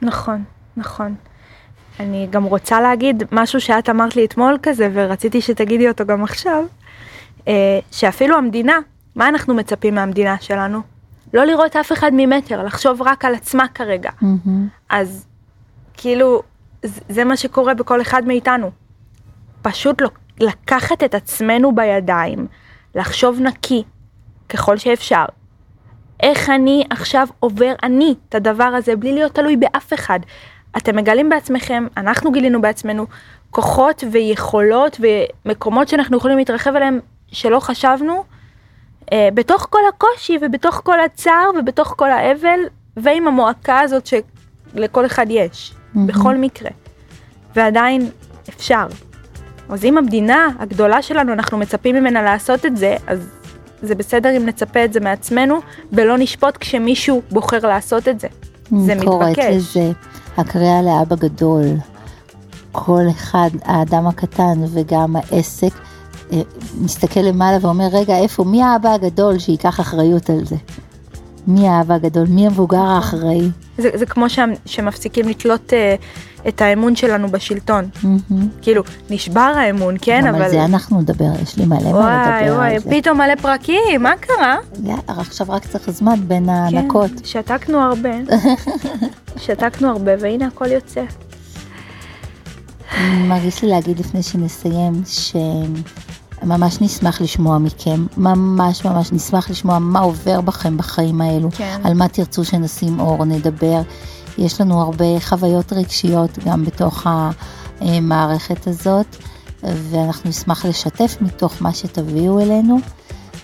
נכון, 0.01 0.43
נכון. 0.77 1.15
אני 1.99 2.27
גם 2.29 2.43
רוצה 2.43 2.81
להגיד 2.81 3.23
משהו 3.31 3.61
שאת 3.61 3.89
אמרת 3.89 4.15
לי 4.15 4.25
אתמול 4.25 4.57
כזה, 4.63 4.89
ורציתי 4.93 5.41
שתגידי 5.41 5.89
אותו 5.89 6.05
גם 6.05 6.23
עכשיו, 6.23 6.63
אה, 7.47 7.79
שאפילו 7.91 8.37
המדינה, 8.37 8.79
מה 9.15 9.29
אנחנו 9.29 9.53
מצפים 9.53 9.95
מהמדינה 9.95 10.35
שלנו? 10.39 10.81
לא 11.33 11.45
לראות 11.45 11.75
אף 11.75 11.91
אחד 11.91 12.11
ממטר, 12.13 12.63
לחשוב 12.63 13.01
רק 13.01 13.25
על 13.25 13.35
עצמה 13.35 13.67
כרגע. 13.67 14.09
אז 14.89 15.26
כאילו, 15.97 16.41
זה 16.83 17.23
מה 17.23 17.37
שקורה 17.37 17.73
בכל 17.73 18.01
אחד 18.01 18.23
מאיתנו. 18.25 18.71
פשוט 19.61 20.01
לקחת 20.39 21.03
את 21.03 21.15
עצמנו 21.15 21.75
בידיים, 21.75 22.47
לחשוב 22.95 23.39
נקי, 23.39 23.83
ככל 24.49 24.77
שאפשר. 24.77 25.25
איך 26.23 26.49
אני 26.49 26.83
עכשיו 26.89 27.27
עובר 27.39 27.73
אני 27.83 28.15
את 28.29 28.35
הדבר 28.35 28.63
הזה 28.63 28.95
בלי 28.95 29.13
להיות 29.13 29.35
תלוי 29.35 29.57
באף 29.57 29.93
אחד. 29.93 30.19
אתם 30.77 30.95
מגלים 30.95 31.29
בעצמכם, 31.29 31.87
אנחנו 31.97 32.31
גילינו 32.31 32.61
בעצמנו, 32.61 33.05
כוחות 33.49 34.03
ויכולות 34.11 34.99
ומקומות 35.45 35.87
שאנחנו 35.87 36.17
יכולים 36.17 36.37
להתרחב 36.37 36.75
עליהם 36.75 36.99
שלא 37.27 37.59
חשבנו, 37.59 38.23
אה, 39.13 39.29
בתוך 39.33 39.67
כל 39.69 39.79
הקושי 39.89 40.37
ובתוך 40.41 40.81
כל 40.83 40.99
הצער 40.99 41.49
ובתוך 41.59 41.93
כל 41.97 42.11
האבל 42.11 42.59
ועם 42.97 43.27
המועקה 43.27 43.79
הזאת 43.79 44.07
שלכל 44.07 45.05
אחד 45.05 45.25
יש, 45.29 45.73
מהמם. 45.97 46.07
בכל 46.07 46.37
מקרה. 46.37 46.69
ועדיין 47.55 48.09
אפשר. 48.49 48.87
אז 49.69 49.85
אם 49.85 49.97
המדינה 49.97 50.47
הגדולה 50.59 51.01
שלנו, 51.01 51.33
אנחנו 51.33 51.57
מצפים 51.57 51.95
ממנה 51.95 52.21
לעשות 52.21 52.65
את 52.65 52.77
זה, 52.77 52.95
אז 53.07 53.19
זה 53.81 53.95
בסדר 53.95 54.37
אם 54.37 54.45
נצפה 54.45 54.85
את 54.85 54.93
זה 54.93 54.99
מעצמנו, 54.99 55.59
ולא 55.91 56.17
נשפוט 56.17 56.57
כשמישהו 56.57 57.21
בוחר 57.31 57.59
לעשות 57.67 58.07
את 58.07 58.19
זה. 58.19 58.27
זה 58.85 58.93
אני 58.93 59.05
קוראת 59.05 59.29
מתבקש. 59.29 59.55
לזה 59.55 59.91
הקריאה 60.37 60.81
לאבא 60.81 61.15
גדול. 61.15 61.65
כל 62.71 63.03
אחד, 63.11 63.49
האדם 63.63 64.07
הקטן 64.07 64.63
וגם 64.73 65.15
העסק, 65.15 65.73
אה, 66.31 66.41
מסתכל 66.81 67.19
למעלה 67.19 67.57
ואומר, 67.61 67.87
רגע, 67.91 68.17
איפה, 68.17 68.43
מי 68.43 68.63
האבא 68.63 68.93
הגדול 68.93 69.39
שייקח 69.39 69.79
אחריות 69.79 70.29
על 70.29 70.45
זה? 70.45 70.55
מי 71.47 71.67
האבא 71.67 71.93
הגדול? 71.93 72.27
מי 72.29 72.47
המבוגר. 72.47 72.77
האחראי? 72.77 73.49
זה, 73.77 73.89
זה 73.93 74.05
כמו 74.05 74.29
שה, 74.29 74.45
שמפסיקים 74.65 75.27
לתלות 75.27 75.73
אה, 75.73 75.95
את 76.47 76.61
האמון 76.61 76.95
שלנו 76.95 77.27
בשלטון. 77.27 77.89
מהמם. 78.03 78.47
כאילו, 78.61 78.83
נשבר 79.09 79.53
האמון, 79.55 79.95
כן, 80.01 80.27
אבל... 80.27 80.41
על 80.41 80.51
זה 80.51 80.65
אנחנו 80.65 81.01
נדבר, 81.01 81.25
יש 81.43 81.57
לי 81.57 81.65
מלא 81.65 81.79
מה 81.79 81.89
וואי 81.89 82.41
לדבר 82.41 82.55
וואי, 82.55 82.75
על 82.75 82.79
זה. 82.79 82.89
פתאום 82.89 83.17
מלא 83.17 83.35
פרקים, 83.35 84.03
מה 84.03 84.13
קרה? 84.19 84.55
עכשיו 85.07 85.47
רק 85.49 85.65
צריך 85.65 85.89
זמן 85.89 86.19
בין 86.27 86.43
כן, 86.43 86.49
ההנקות. 86.49 87.11
שתקנו 87.23 87.77
הרבה, 87.81 88.09
שתקנו 89.43 89.89
הרבה, 89.89 90.11
והנה 90.19 90.47
הכל 90.47 90.71
יוצא. 90.71 91.03
מרגיש 93.01 93.63
לי 93.63 93.69
להגיד 93.69 93.99
לפני 93.99 94.23
שנסיים, 94.23 95.01
שממש 96.41 96.81
נשמח 96.81 97.21
לשמוע 97.21 97.57
מכם, 97.57 98.05
ממש 98.17 98.85
ממש 98.85 99.11
נשמח 99.11 99.49
לשמוע 99.49 99.79
מה 99.79 99.99
עובר 99.99 100.41
בכם 100.41 100.77
בחיים 100.77 101.21
האלו, 101.21 101.49
כן. 101.51 101.81
על 101.83 101.93
מה 101.93 102.07
תרצו 102.07 102.45
שנשים 102.45 102.99
אור, 102.99 103.25
נדבר. 103.25 103.81
יש 104.37 104.61
לנו 104.61 104.81
הרבה 104.81 105.19
חוויות 105.19 105.73
רגשיות 105.73 106.39
גם 106.45 106.65
בתוך 106.65 107.07
המערכת 107.81 108.67
הזאת, 108.67 109.15
ואנחנו 109.63 110.29
נשמח 110.29 110.65
לשתף 110.65 111.17
מתוך 111.21 111.53
מה 111.61 111.73
שתביאו 111.73 112.39
אלינו, 112.39 112.77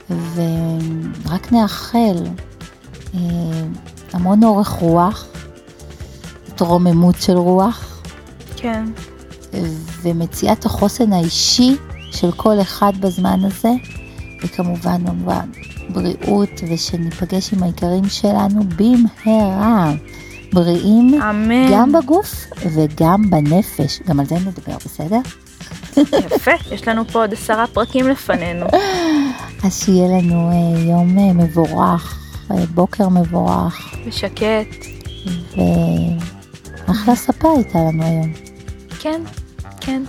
ורק 0.09 1.51
נאחל 1.51 2.15
אה, 3.15 3.19
המון 4.13 4.43
אורך 4.43 4.67
רוח, 4.67 5.25
התרוממות 6.47 7.15
של 7.21 7.37
רוח. 7.37 8.01
כן, 8.55 8.85
ומציאת 10.01 10.65
החוסן 10.65 11.13
האישי 11.13 11.75
של 12.13 12.31
כל 12.31 12.61
אחד 12.61 12.93
בזמן 12.99 13.39
הזה, 13.43 13.71
וכמובן 14.43 15.07
כמובן 15.07 15.49
בריאות, 15.89 16.49
ושניפגש 16.69 17.53
עם 17.53 17.63
היקרים 17.63 18.09
שלנו 18.09 18.61
במהרה. 18.75 19.93
בריאים 20.53 21.21
אמן. 21.21 21.71
גם 21.71 21.91
בגוף 21.91 22.45
וגם 22.57 23.29
בנפש, 23.29 23.99
גם 24.07 24.19
על 24.19 24.25
זה 24.25 24.35
נדבר, 24.35 24.77
בסדר? 24.85 25.19
יפה, 26.35 26.51
יש 26.71 26.87
לנו 26.87 27.07
פה 27.07 27.19
עוד 27.19 27.33
עשרה 27.33 27.67
פרקים 27.67 28.07
לפנינו. 28.07 28.65
אז 29.63 29.83
שיהיה 29.83 30.17
לנו 30.17 30.49
אה, 30.49 30.79
יום 30.79 31.19
אה, 31.19 31.33
מבורך, 31.33 32.19
אה, 32.51 32.65
בוקר 32.73 33.09
מבורך, 33.09 33.95
ושקט. 34.05 34.85
ואחלה 36.87 37.15
ספה 37.15 37.53
הייתה 37.55 37.79
לנו 37.79 38.03
היום. 38.03 38.33
כן, 38.99 39.21
כן. 39.81 40.03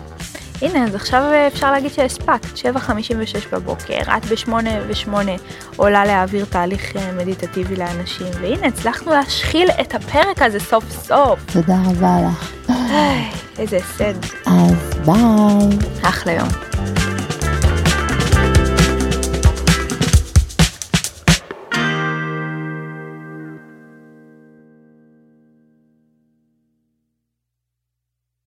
הנה, 0.64 0.84
אז 0.84 0.94
עכשיו 0.94 1.22
אפשר 1.46 1.72
להגיד 1.72 1.92
שהספקת, 1.92 2.56
7.56 2.56 3.48
בבוקר, 3.52 3.98
את 4.16 4.24
ב-8 4.24 4.48
ו-8 4.88 5.14
עולה 5.76 6.04
להעביר 6.04 6.44
תהליך 6.44 6.96
אה, 6.96 7.12
מדיטטיבי 7.12 7.76
לאנשים, 7.76 8.26
והנה, 8.40 8.66
הצלחנו 8.66 9.12
להשחיל 9.12 9.68
את 9.80 9.94
הפרק 9.94 10.42
הזה 10.42 10.60
סוף 10.60 10.84
סוף. 10.90 11.40
תודה 11.52 11.76
רבה 11.86 12.16
לך. 12.28 12.52
איזה 13.58 13.76
הישג. 13.76 14.14
אז 14.46 14.94
ביי. 15.04 15.88
אחלה 16.02 16.32
יום. 16.32 16.48